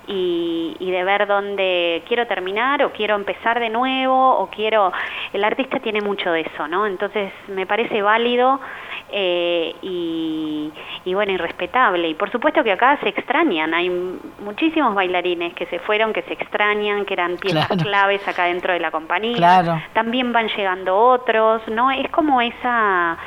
y, 0.06 0.76
de 0.80 1.04
ver 1.04 1.26
dónde 1.26 2.04
quiero 2.08 2.28
terminar 2.28 2.84
o 2.84 2.92
quiero 2.92 3.16
empezar 3.16 3.60
de 3.60 3.70
nuevo 3.70 4.38
o 4.38 4.48
quiero 4.48 4.92
el 5.34 5.44
artista 5.44 5.80
tiene 5.80 6.02
mucho 6.02 6.32
de 6.32 6.42
eso 6.42 6.68
no 6.68 6.86
entonces 6.86 7.32
me 7.48 7.66
parece 7.66 8.02
válido 8.04 8.60
eh, 9.12 9.76
y, 9.82 10.72
y, 11.04 11.14
bueno, 11.16 11.32
irrespetable. 11.32 12.10
Y 12.10 12.14
por 12.14 12.32
supuesto 12.32 12.64
que 12.64 12.72
acá 12.72 13.00
se 13.02 13.10
extrañan, 13.10 13.74
hay 13.74 13.90
muchísimos 13.90 14.94
bailarines 14.94 15.56
que 15.56 15.66
se 15.66 15.80
fueron, 15.80 16.14
que 16.14 16.22
se 16.24 16.34
extrañan, 16.34 17.06
que 17.06 17.16
eran 17.16 17.38
piezas 17.38 17.68
claves 17.82 18.28
acá 18.28 18.44
dentro 18.44 18.72
de 18.72 18.80
la 18.80 18.92
compañía. 18.92 19.82
También 19.94 20.32
van 20.32 20.48
llegando 20.50 20.96
otros, 20.96 21.68
¿no? 21.70 21.90
Es 21.90 22.08
como 22.12 22.40
esa 22.40 23.18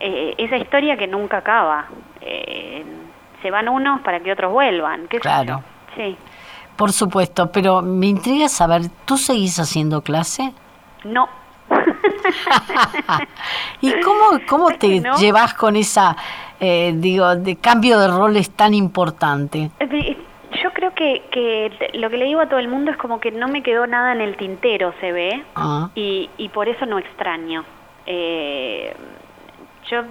eh, 0.00 0.34
esa 0.38 0.56
historia 0.56 0.96
que 0.96 1.06
nunca 1.06 1.38
acaba. 1.38 1.86
Eh, 2.20 2.84
se 3.42 3.50
van 3.50 3.68
unos 3.68 4.00
para 4.00 4.20
que 4.20 4.32
otros 4.32 4.52
vuelvan. 4.52 5.06
claro. 5.20 5.62
Sí. 5.96 6.16
Por 6.76 6.92
supuesto, 6.92 7.50
pero 7.50 7.82
me 7.82 8.06
intriga 8.06 8.48
saber, 8.48 8.82
¿tú 9.04 9.16
seguís 9.16 9.58
haciendo 9.58 10.02
clase? 10.02 10.52
No. 11.02 11.28
¿Y 13.80 13.92
cómo, 14.00 14.38
cómo 14.48 14.70
te 14.78 15.02
llevas 15.18 15.54
con 15.54 15.74
esa, 15.74 16.16
eh, 16.60 16.92
digo, 16.94 17.34
de 17.34 17.56
cambio 17.56 17.98
de 17.98 18.08
roles 18.08 18.52
tan 18.52 18.74
importante? 18.74 19.70
Yo 20.62 20.72
creo 20.72 20.94
que, 20.94 21.24
que 21.30 21.90
lo 21.94 22.10
que 22.10 22.16
le 22.16 22.26
digo 22.26 22.40
a 22.40 22.48
todo 22.48 22.60
el 22.60 22.68
mundo 22.68 22.92
es 22.92 22.96
como 22.96 23.20
que 23.20 23.32
no 23.32 23.48
me 23.48 23.62
quedó 23.62 23.86
nada 23.86 24.12
en 24.12 24.20
el 24.20 24.36
tintero, 24.36 24.94
se 25.00 25.12
ve, 25.12 25.44
ah. 25.56 25.90
y, 25.94 26.30
y 26.38 26.48
por 26.48 26.68
eso 26.68 26.86
no 26.86 26.98
extraño. 26.98 27.64
Eh, 28.06 28.94
yo 29.90 30.02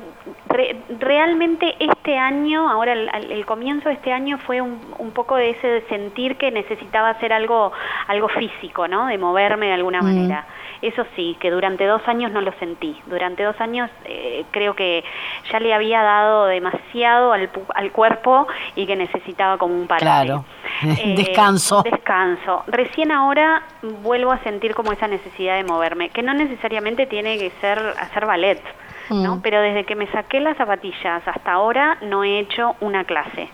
realmente 0.99 1.75
este 1.79 2.17
año, 2.17 2.69
ahora 2.69 2.93
el, 2.93 3.45
comienzo 3.45 3.89
de 3.89 3.95
este 3.95 4.11
año 4.11 4.37
fue 4.39 4.61
un, 4.61 4.79
un, 4.97 5.11
poco 5.11 5.35
de 5.35 5.51
ese 5.51 5.67
de 5.67 5.81
sentir 5.87 6.37
que 6.37 6.51
necesitaba 6.51 7.09
hacer 7.09 7.33
algo, 7.33 7.71
algo 8.07 8.27
físico, 8.29 8.87
¿no? 8.87 9.07
De 9.07 9.17
moverme 9.17 9.67
de 9.67 9.73
alguna 9.73 10.01
mm. 10.01 10.05
manera. 10.05 10.45
Eso 10.81 11.05
sí, 11.15 11.35
que 11.39 11.49
durante 11.49 11.85
dos 11.85 12.01
años 12.07 12.31
no 12.31 12.41
lo 12.41 12.51
sentí. 12.59 12.95
Durante 13.07 13.43
dos 13.43 13.59
años 13.59 13.89
eh, 14.05 14.45
creo 14.51 14.75
que 14.75 15.03
ya 15.51 15.59
le 15.59 15.73
había 15.73 16.03
dado 16.03 16.45
demasiado 16.45 17.33
al, 17.33 17.49
al 17.73 17.91
cuerpo 17.91 18.47
y 18.75 18.85
que 18.85 18.95
necesitaba 18.95 19.57
como 19.57 19.73
un 19.75 19.87
parate. 19.87 20.05
Claro. 20.05 20.45
Eh, 20.83 21.15
descanso. 21.17 21.81
Descanso. 21.83 22.63
Recién 22.67 23.11
ahora 23.11 23.63
vuelvo 24.03 24.31
a 24.31 24.39
sentir 24.39 24.75
como 24.75 24.91
esa 24.91 25.07
necesidad 25.07 25.55
de 25.55 25.63
moverme, 25.63 26.09
que 26.09 26.21
no 26.21 26.33
necesariamente 26.33 27.07
tiene 27.07 27.37
que 27.39 27.51
ser 27.59 27.79
hacer 27.99 28.25
ballet. 28.25 28.61
¿No? 29.09 29.37
Mm. 29.37 29.41
Pero 29.41 29.61
desde 29.61 29.85
que 29.85 29.95
me 29.95 30.07
saqué 30.07 30.39
las 30.39 30.57
zapatillas 30.57 31.27
hasta 31.27 31.51
ahora 31.51 31.97
no 32.01 32.23
he 32.23 32.39
hecho 32.39 32.75
una 32.81 33.03
clase. 33.03 33.49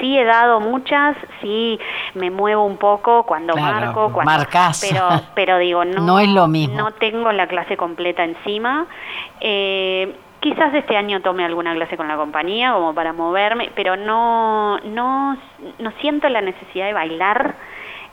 Sí 0.00 0.16
he 0.16 0.24
dado 0.24 0.60
muchas, 0.60 1.16
sí 1.40 1.78
me 2.14 2.30
muevo 2.30 2.64
un 2.64 2.76
poco 2.76 3.24
cuando 3.24 3.56
marco, 3.56 4.12
cuando 4.12 4.30
marcas. 4.30 4.86
pero 4.88 5.08
pero 5.34 5.58
digo 5.58 5.84
no 5.84 6.02
no 6.02 6.18
es 6.20 6.28
lo 6.28 6.46
mismo. 6.46 6.76
No 6.76 6.92
tengo 6.92 7.32
la 7.32 7.46
clase 7.46 7.76
completa 7.76 8.22
encima. 8.24 8.86
Eh, 9.40 10.14
quizás 10.40 10.72
este 10.74 10.96
año 10.96 11.20
tome 11.20 11.44
alguna 11.44 11.74
clase 11.74 11.96
con 11.96 12.06
la 12.06 12.16
compañía 12.16 12.72
como 12.72 12.94
para 12.94 13.12
moverme, 13.12 13.70
pero 13.74 13.96
no 13.96 14.78
no 14.80 15.36
no 15.78 15.90
siento 16.00 16.28
la 16.28 16.40
necesidad 16.40 16.86
de 16.86 16.92
bailar 16.92 17.54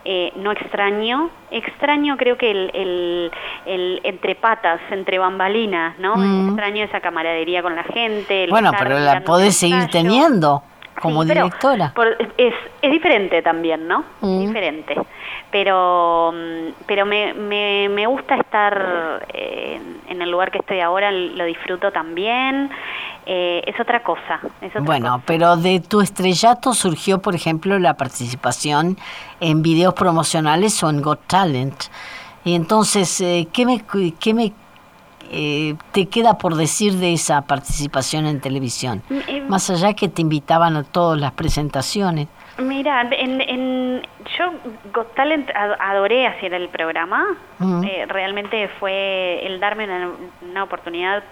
eh, 0.06 0.32
no 0.36 0.52
extraño. 0.52 1.32
Extraño 1.50 2.16
creo 2.16 2.38
que 2.38 2.52
el, 2.52 3.32
el, 3.66 4.02
entre 4.04 4.36
patas, 4.36 4.80
entre 4.92 5.18
bambalinas, 5.18 5.98
¿no? 6.00 6.16
Mm. 6.16 6.50
Extraño 6.50 6.84
esa 6.84 7.02
camaradería 7.02 7.62
con 7.64 7.76
la 7.76 7.84
gente. 7.84 8.46
Bueno, 8.50 8.72
pero 8.78 9.00
la 9.00 9.22
podés 9.22 9.58
seguir 9.58 9.88
teniendo 9.90 10.64
como 11.02 11.26
directora. 11.26 11.94
es, 12.38 12.54
es 12.82 12.92
diferente 12.92 13.42
también, 13.42 13.88
¿no? 13.88 14.04
Mm. 14.22 14.48
Diferente. 14.48 14.96
Pero, 15.52 16.34
mm, 16.34 16.84
pero 16.86 17.06
me, 17.06 17.34
me, 17.34 17.90
me 17.90 18.08
gusta 18.08 18.36
estar 18.36 19.26
eh, 19.34 19.80
en 20.10 20.22
el 20.22 20.30
lugar 20.30 20.52
que 20.52 20.60
estoy 20.60 20.80
ahora, 20.80 21.12
lo 21.12 21.46
disfruto 21.46 21.92
también. 21.92 22.70
Eh, 23.28 23.64
es 23.66 23.80
otra 23.80 24.04
cosa. 24.04 24.40
bueno, 24.82 25.22
pero 25.26 25.58
de 25.58 25.80
tu 25.80 26.02
estrellato 26.02 26.74
surgió, 26.74 27.22
por 27.22 27.34
ejemplo, 27.34 27.80
la 27.80 27.96
participación 27.96 28.98
en 29.40 29.64
videos 29.64 29.96
promocionales 29.96 30.84
o 30.84 30.90
en 30.90 31.02
Got 31.02 31.26
Talent. 31.26 31.86
Y 32.44 32.54
entonces, 32.54 33.20
eh, 33.22 33.48
¿qué 33.52 33.66
me, 33.66 33.84
qué 34.20 34.34
me 34.36 34.54
eh, 35.32 35.76
te 35.92 36.08
queda 36.08 36.38
por 36.38 36.56
decir 36.56 36.94
de 36.94 37.14
esa 37.14 37.42
participación 37.42 38.26
en 38.26 38.42
televisión? 38.42 39.02
Mm, 39.10 39.50
Más 39.50 39.70
allá 39.70 39.94
que 39.94 40.08
te 40.08 40.22
invitaban 40.22 40.76
a 40.76 40.84
todas 40.84 41.20
las 41.20 41.32
presentaciones. 41.34 42.28
Mira, 42.58 43.02
en, 43.12 44.02
yo 44.38 44.52
Got 44.94 45.14
Talent 45.16 45.50
adoré 45.80 46.28
hacer 46.28 46.54
el 46.54 46.70
programa. 46.70 47.26
Mm. 47.60 47.84
realmente 48.08 48.70
fue 48.80 49.46
el 49.46 49.60
darme 49.60 49.88
una 50.42 50.64
oportunidad 50.64 51.24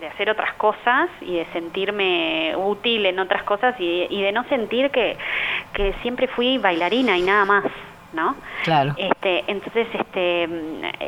de 0.00 0.06
hacer 0.06 0.30
otras 0.30 0.52
cosas 0.54 1.08
y 1.20 1.36
de 1.36 1.46
sentirme 1.52 2.54
útil 2.56 3.06
en 3.06 3.18
otras 3.18 3.42
cosas 3.44 3.74
y, 3.78 4.06
y 4.08 4.22
de 4.22 4.32
no 4.32 4.44
sentir 4.44 4.90
que, 4.90 5.16
que 5.74 5.92
siempre 6.02 6.26
fui 6.26 6.58
bailarina 6.58 7.16
y 7.16 7.22
nada 7.22 7.44
más. 7.44 7.64
¿No? 8.12 8.34
Claro. 8.64 8.94
Este, 8.96 9.44
entonces, 9.46 9.86
este, 9.92 10.48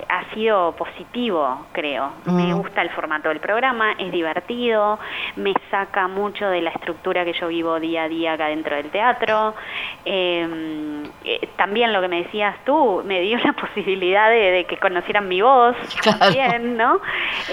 ha 0.08 0.34
sido 0.34 0.72
positivo, 0.72 1.66
creo. 1.72 2.10
Me 2.26 2.54
Mm. 2.54 2.58
gusta 2.58 2.82
el 2.82 2.90
formato 2.90 3.28
del 3.28 3.40
programa, 3.40 3.92
es 3.98 4.12
divertido, 4.12 4.98
me 5.36 5.52
saca 5.70 6.08
mucho 6.08 6.46
de 6.48 6.60
la 6.62 6.70
estructura 6.70 7.24
que 7.24 7.32
yo 7.32 7.48
vivo 7.48 7.78
día 7.80 8.04
a 8.04 8.08
día 8.08 8.32
acá 8.34 8.46
dentro 8.46 8.76
del 8.76 8.90
teatro. 8.90 9.54
Em, 10.04 11.04
eh, 11.24 11.48
también 11.56 11.92
lo 11.92 12.00
que 12.00 12.08
me 12.08 12.22
decías 12.24 12.54
tú, 12.64 13.02
me 13.04 13.20
dio 13.20 13.38
la 13.38 13.52
posibilidad 13.60 14.28
de, 14.30 14.66
que 14.68 14.76
conocieran 14.76 15.28
mi 15.28 15.40
voz, 15.42 15.76
Claro. 16.02 16.18
también, 16.18 16.76
¿no? 16.76 17.00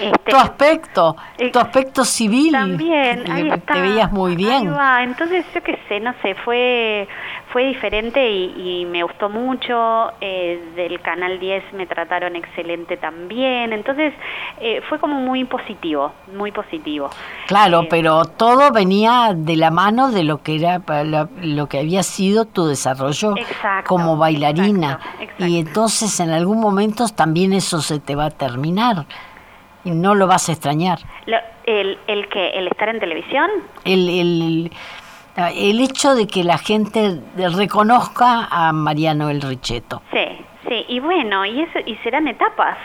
Este, 0.00 0.30
tu 0.30 0.36
aspecto, 0.36 1.16
eh, 1.38 1.50
tu 1.50 1.58
aspecto 1.58 2.04
civil. 2.04 2.52
también, 2.52 3.30
ahí 3.30 3.48
te, 3.48 3.54
está. 3.56 3.74
te 3.74 3.80
veías 3.80 4.10
muy 4.12 4.36
bien. 4.36 4.68
Ahí 4.68 4.74
va. 4.74 5.02
Entonces, 5.02 5.44
yo 5.54 5.62
qué 5.62 5.78
sé, 5.88 6.00
no 6.00 6.12
sé, 6.22 6.34
fue, 6.36 7.06
fue 7.52 7.64
diferente 7.66 8.30
y, 8.30 8.80
y 8.82 8.84
me 8.86 9.02
gustó 9.02 9.28
mucho. 9.28 10.12
Eh, 10.20 10.72
del 10.76 11.00
Canal 11.00 11.38
10 11.40 11.72
me 11.74 11.86
trataron 11.86 12.36
excelente 12.36 12.96
también. 12.96 13.72
Entonces, 13.72 14.12
eh, 14.60 14.80
fue 14.88 14.98
como 14.98 15.14
muy 15.20 15.44
positivo, 15.44 16.12
muy 16.36 16.52
positivo. 16.52 17.10
Claro, 17.46 17.82
Eh, 17.82 17.86
pero 17.90 18.24
todo 18.24 18.70
venía 18.72 19.32
de 19.34 19.56
la 19.56 19.70
mano 19.70 20.10
de 20.10 20.22
lo 20.24 20.42
que 20.42 20.56
era 20.56 20.80
lo 21.42 21.66
que 21.68 21.78
había 21.78 22.02
sido 22.02 22.44
tu 22.44 22.66
desarrollo 22.66 23.36
Exacto, 23.36 23.88
como 23.88 24.16
bailarina. 24.16 24.92
exacto, 24.92 25.22
exacto. 25.22 25.46
Y 25.46 25.58
entonces 25.58 26.20
en 26.20 26.30
algún 26.30 26.60
momento 26.60 27.06
también 27.08 27.52
eso 27.52 27.80
se 27.80 27.98
te 28.00 28.14
va 28.14 28.26
a 28.26 28.30
terminar 28.30 29.06
y 29.84 29.90
no 29.92 30.14
lo 30.14 30.26
vas 30.26 30.48
a 30.48 30.52
extrañar. 30.52 30.98
lo- 31.26 31.38
el, 31.64 31.98
el 32.08 32.28
que 32.28 32.48
el 32.50 32.66
estar 32.66 32.88
en 32.88 32.98
televisión, 32.98 33.48
El, 33.84 34.08
el, 34.08 34.72
el 35.36 35.80
hecho 35.80 36.14
de 36.14 36.26
que 36.26 36.44
la 36.44 36.58
gente 36.58 37.20
reconozca 37.56 38.48
a 38.50 38.72
Mariano 38.72 39.30
El 39.30 39.40
Richeto. 39.42 40.02
sí, 40.12 40.26
sí. 40.68 40.84
Y 40.88 41.00
bueno, 41.00 41.44
y, 41.46 41.62
eso, 41.62 41.78
y 41.86 41.94
serán 41.96 42.28
etapas, 42.28 42.76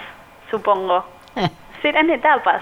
supongo. 0.51 1.05
serán 1.81 2.09
etapas. 2.09 2.61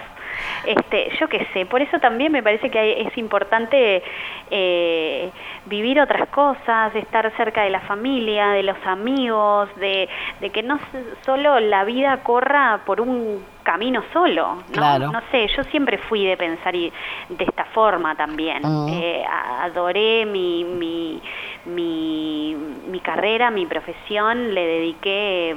Este, 0.66 1.12
yo 1.20 1.28
qué 1.30 1.46
sé, 1.54 1.66
por 1.68 1.82
eso 1.84 2.00
también 2.00 2.32
me 2.32 2.42
parece 2.42 2.72
que 2.72 2.80
hay- 2.80 3.06
es 3.08 3.16
importante 3.20 4.02
eh, 4.50 5.30
vivir 5.68 6.02
otras 6.02 6.28
cosas, 6.30 6.96
estar 6.96 7.32
cerca 7.38 7.62
de 7.62 7.70
la 7.70 7.82
familia, 7.82 8.48
de 8.50 8.64
los 8.64 8.78
amigos, 8.86 9.70
de, 9.76 10.10
de 10.42 10.50
que 10.50 10.64
no 10.64 10.80
solo 11.24 11.60
la 11.60 11.84
vida 11.84 12.24
corra 12.24 12.82
por 12.86 13.00
un 13.00 13.44
camino 13.64 14.04
solo. 14.14 14.56
¿no? 14.56 14.64
Claro. 14.72 15.12
No 15.12 15.22
sé, 15.32 15.48
yo 15.56 15.64
siempre 15.66 15.98
fui 15.98 16.26
de 16.26 16.38
pensar 16.38 16.76
y 16.76 16.92
de 17.30 17.44
esta 17.46 17.66
forma 17.66 18.16
también. 18.16 18.62
Eh, 18.90 19.24
adoré 19.62 20.26
mi, 20.26 20.64
mi, 20.66 21.22
mi, 21.66 22.56
mi 22.88 23.00
carrera, 23.00 23.50
mi 23.52 23.66
profesión, 23.66 24.54
le 24.54 24.66
dediqué 24.66 25.56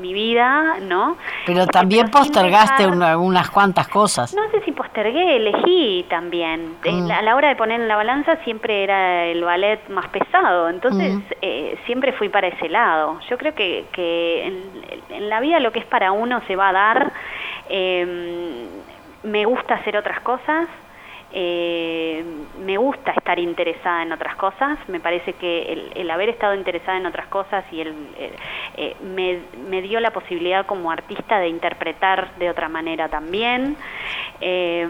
mi 0.00 0.12
vida, 0.12 0.76
¿no? 0.82 1.16
Pero 1.44 1.66
también 1.66 2.08
postergaste 2.08 2.84
dejar- 2.84 2.96
una- 2.96 3.18
unas 3.18 3.50
cuantas 3.50 3.88
cosas. 3.88 4.32
no 4.32 4.48
sé 4.52 4.60
si 4.64 4.70
postergué, 4.70 5.36
elegí 5.36 6.06
también. 6.08 6.76
Eh, 6.84 6.92
Mm. 6.92 7.10
A 7.10 7.22
la 7.22 7.34
hora 7.34 7.48
de 7.48 7.56
poner 7.56 7.80
en 7.80 7.88
la 7.88 7.96
balanza 7.96 8.36
siempre 8.44 8.84
era 8.84 9.24
el 9.26 9.42
ballet 9.42 9.88
más 9.88 10.06
pesado, 10.08 10.68
entonces 10.68 11.14
Mm. 11.16 11.22
eh, 11.42 11.78
siempre 11.86 12.12
fui 12.12 12.28
para 12.28 12.46
ese 12.46 12.68
lado. 12.68 13.18
Yo 13.28 13.36
creo 13.38 13.54
que, 13.56 13.86
que 13.90 14.46
en, 14.46 14.62
en 15.16 15.28
la 15.28 15.40
vida 15.40 15.58
lo 15.58 15.72
que 15.72 15.80
es 15.80 15.86
para 15.86 16.12
uno 16.12 16.42
se 16.46 16.54
va 16.54 16.68
a 16.68 16.72
dar. 16.72 17.12
Eh, 17.68 18.68
me 19.22 19.44
gusta 19.44 19.74
hacer 19.74 19.96
otras 19.96 20.20
cosas. 20.20 20.68
eh, 21.30 22.24
me 22.58 22.78
gusta 22.78 23.12
estar 23.12 23.38
interesada 23.38 24.02
en 24.02 24.12
otras 24.12 24.34
cosas, 24.36 24.78
me 24.88 24.98
parece 24.98 25.34
que 25.34 25.70
el, 25.74 25.92
el 25.94 26.10
haber 26.10 26.30
estado 26.30 26.54
interesada 26.54 26.96
en 26.96 27.04
otras 27.04 27.26
cosas 27.28 27.66
y 27.70 27.82
el, 27.82 27.88
eh, 28.16 28.32
eh, 28.78 28.96
me, 29.02 29.40
me 29.68 29.82
dio 29.82 30.00
la 30.00 30.10
posibilidad 30.10 30.64
como 30.64 30.90
artista 30.90 31.38
de 31.38 31.48
interpretar 31.48 32.34
de 32.36 32.48
otra 32.48 32.70
manera 32.70 33.10
también. 33.10 33.76
Eh, 34.40 34.86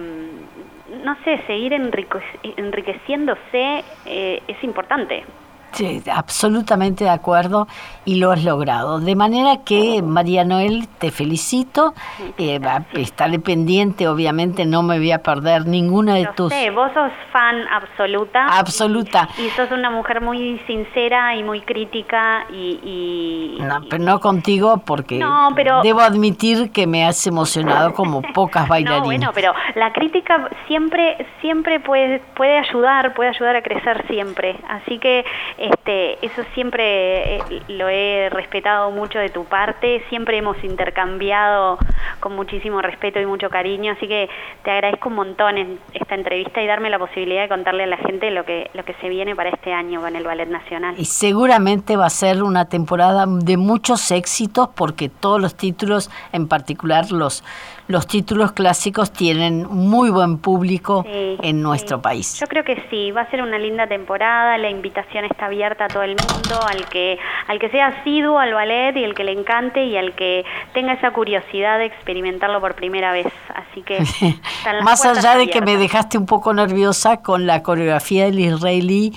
no 1.05 1.17
sé, 1.25 1.43
seguir 1.49 1.73
enrique- 1.73 2.23
enriqueciéndose 2.57 3.85
eh, 4.05 4.45
es 4.47 4.63
importante. 4.63 5.25
Sí, 5.73 6.03
absolutamente 6.13 7.05
de 7.05 7.11
acuerdo 7.11 7.69
y 8.05 8.17
lo 8.17 8.33
has 8.33 8.43
logrado. 8.45 9.01
De 9.01 9.15
manera 9.15 9.59
que, 9.65 10.03
María 10.03 10.45
Noel, 10.45 10.89
te 10.99 11.11
felicito. 11.11 11.95
Eh, 12.39 12.59
estaré 12.95 13.39
pendiente, 13.39 14.09
obviamente 14.09 14.65
no 14.67 14.83
me 14.83 14.99
voy 14.99 15.13
a 15.13 15.23
perder 15.23 15.67
ninguna 15.67 16.15
de 16.15 16.25
Lo 16.25 16.33
tus... 16.35 16.53
sé, 16.53 16.71
vos 16.71 16.91
sos 16.95 17.11
fan 17.33 17.57
absoluta. 17.71 18.47
Absoluta. 18.59 19.29
Y, 19.39 19.43
y 19.47 19.51
sos 19.51 19.71
una 19.71 19.91
mujer 19.91 20.21
muy 20.21 20.59
sincera 20.67 21.37
y 21.37 21.43
muy 21.43 21.61
crítica 21.61 22.47
y... 22.53 23.57
y- 23.59 23.63
No, 23.63 23.81
pero 23.89 24.03
no 24.03 24.21
contigo 24.21 24.79
porque 24.85 25.19
No, 25.19 25.51
pero- 25.55 25.83
debo 25.83 26.01
admitir 26.01 26.71
que 26.73 26.87
me 26.87 27.05
has 27.05 27.27
emocionado 27.27 27.93
como 27.95 28.23
pocas 28.35 28.69
bailarinas. 28.69 29.01
No, 29.01 29.05
bueno, 29.07 29.31
pero 29.35 29.53
la 29.75 29.93
crítica 29.93 30.49
siempre 30.67 31.27
siempre 31.41 31.81
puede 31.81 32.21
puede 32.35 32.59
ayudar, 32.59 33.15
puede 33.15 33.31
ayudar 33.31 33.57
a 33.57 33.63
crecer 33.63 34.07
siempre. 34.09 34.59
Así 34.69 34.99
que 34.99 35.25
este 35.59 36.25
eso 36.25 36.43
siempre 36.55 37.37
eh, 37.37 37.43
lo 37.69 37.89
he 37.89 38.29
respetado 38.31 38.91
mucho 38.91 39.19
de 39.19 39.29
tu 39.29 39.45
parte, 39.45 40.03
siempre 40.09 40.39
hemos 40.39 40.63
intercambiado 40.63 41.79
con 42.21 42.35
muchísimo 42.37 42.81
respeto 42.81 43.21
y 43.21 43.27
mucho 43.27 43.51
cariño, 43.51 43.93
así 43.93 44.07
que 44.07 44.29
te 44.65 44.71
agradezco 44.71 45.09
un 45.09 45.17
montón 45.17 45.79
esta 45.95 46.15
entrevista 46.15 46.63
y 46.63 46.67
darme 46.67 46.91
la 46.91 46.99
posibilidad 46.99 47.43
de 47.43 47.49
contarle 47.49 47.85
a 47.85 47.87
la 47.87 47.97
gente 47.97 48.31
lo 48.31 48.45
que 48.45 48.71
lo 48.75 48.85
que 48.85 48.95
se 48.95 49.09
viene 49.09 49.35
para 49.35 49.51
este 49.51 49.73
año 49.73 50.01
con 50.01 50.15
el 50.17 50.25
Ballet 50.25 50.49
Nacional. 50.49 50.95
Y 50.99 51.05
seguramente 51.05 51.97
va 51.97 52.07
a 52.07 52.11
ser 52.11 52.43
una 52.43 52.69
temporada 52.69 53.27
de 53.27 53.57
muchos 53.57 54.11
éxitos 54.11 54.69
porque 54.75 55.09
todos 55.09 55.41
los 55.41 55.57
títulos, 55.57 56.11
en 56.33 56.49
particular 56.49 57.11
los, 57.11 57.45
los 57.89 58.07
títulos 58.07 58.53
clásicos, 58.53 59.13
tienen 59.13 59.67
muy 59.67 60.11
buen 60.11 60.39
público 60.39 61.05
Sí, 61.07 61.37
en 61.43 61.63
nuestro 61.63 61.97
sí. 61.97 62.03
país. 62.03 62.39
Yo 62.39 62.47
creo 62.47 62.63
que 62.63 62.85
sí, 62.91 63.11
va 63.11 63.23
a 63.23 63.31
ser 63.31 63.43
una 63.43 63.59
linda 63.59 63.87
temporada, 63.87 64.57
la 64.59 64.71
invitación 64.71 65.25
está 65.25 65.47
abierta 65.47 65.87
a 65.87 65.89
todo 65.89 66.03
el 66.03 66.11
mundo, 66.17 66.61
al 66.69 66.85
que 66.87 67.19
al 67.47 67.59
que 67.59 67.71
sea 67.71 67.87
asiduo 67.89 68.39
al 68.39 68.53
ballet 68.55 68.97
y 68.97 69.05
el 69.05 69.15
que 69.15 69.25
le 69.25 69.33
encante 69.33 69.85
y 69.85 69.97
al 69.97 70.15
que 70.15 70.45
tenga 70.75 70.93
esa 70.93 71.11
curiosidad 71.13 71.79
de 71.79 71.87
experimentarlo 71.87 72.61
por 72.61 72.75
primera 72.75 73.11
vez. 73.13 73.27
Así 73.55 73.83
que 73.83 73.99
Más 74.85 75.05
allá 75.05 75.37
de 75.37 75.49
que 75.49 75.61
me 75.61 75.77
dejaste 75.77 76.19
un 76.19 76.27
poco 76.27 76.53
nerviosa 76.53 77.23
con 77.23 77.47
la 77.47 77.63
coreografía 77.63 78.27
del 78.27 78.39
israelí, 78.39 79.13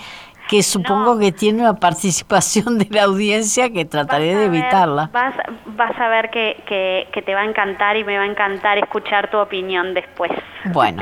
que 0.51 0.61
supongo 0.63 1.13
No. 1.15 1.19
que 1.19 1.31
tiene 1.31 1.61
una 1.61 1.75
participación 1.75 2.77
de 2.77 2.85
la 2.91 3.03
audiencia 3.05 3.71
que 3.71 3.85
trataré 3.85 4.25
de 4.25 4.33
a 4.33 4.37
ver- 4.39 4.45
evitarla. 4.47 5.09
vas, 5.13 5.33
vas 5.65 5.97
a 5.97 6.09
ver 6.09 6.29
que, 6.29 6.61
que, 6.67 7.07
que 7.13 7.21
te 7.21 7.33
va 7.33 7.39
a 7.41 7.45
encantar 7.45 7.95
y 7.95 8.03
me 8.03 8.17
va 8.17 8.23
a 8.23 8.27
encantar 8.27 8.77
escuchar 8.77 9.31
tu 9.31 9.37
opinión 9.37 9.93
después. 9.93 10.29
Bueno, 10.65 11.01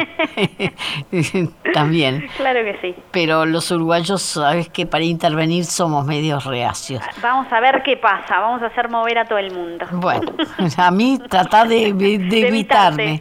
también. 1.73 2.27
Claro 2.38 2.59
que 2.63 2.77
sí. 2.79 2.95
Pero 3.09 3.47
los 3.47 3.71
uruguayos, 3.71 4.21
sabes 4.21 4.69
que 4.69 4.85
para 4.85 5.03
intervenir 5.03 5.65
somos 5.65 6.05
medios 6.05 6.45
reacios. 6.45 7.01
Vamos 7.21 7.51
a 7.51 7.59
ver 7.59 7.81
qué 7.83 7.97
pasa, 7.97 8.39
vamos 8.39 8.62
a 8.62 8.67
hacer 8.67 8.88
mover 8.89 9.17
a 9.17 9.25
todo 9.25 9.39
el 9.39 9.51
mundo. 9.51 9.85
Bueno, 9.93 10.31
a 10.77 10.91
mí 10.91 11.17
tratar 11.27 11.67
de, 11.67 11.91
de 11.93 12.17
De 12.19 12.47
evitarme. 12.47 13.19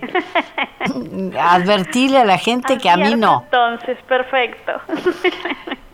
Advertirle 1.40 2.18
a 2.18 2.24
la 2.24 2.36
gente 2.36 2.76
que 2.76 2.90
a 2.90 2.98
mí 2.98 3.14
no. 3.16 3.44
Entonces, 3.44 3.96
perfecto. 4.06 4.72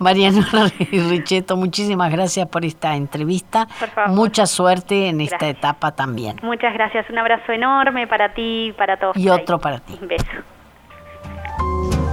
Mariano 0.04 0.42
Richeto, 1.10 1.56
muchísimas 1.56 2.12
gracias 2.12 2.46
por 2.46 2.62
esta 2.64 2.94
entrevista. 2.94 3.66
Por 3.80 3.88
favor. 3.88 4.14
Mucha 4.14 4.44
suerte 4.44 5.08
en 5.08 5.22
esta 5.22 5.48
etapa 5.48 5.92
también. 5.92 6.36
Muchas 6.42 6.74
gracias, 6.74 7.08
un 7.08 7.18
abrazo 7.18 7.50
enorme 7.52 8.06
para 8.06 8.34
ti, 8.34 8.66
y 8.66 8.72
para 8.72 8.98
todos. 8.98 9.16
Y 9.16 9.30
otro 9.30 9.58
para 9.58 9.78
ti. 9.78 9.98
Un 10.00 10.08
beso. 10.08 12.03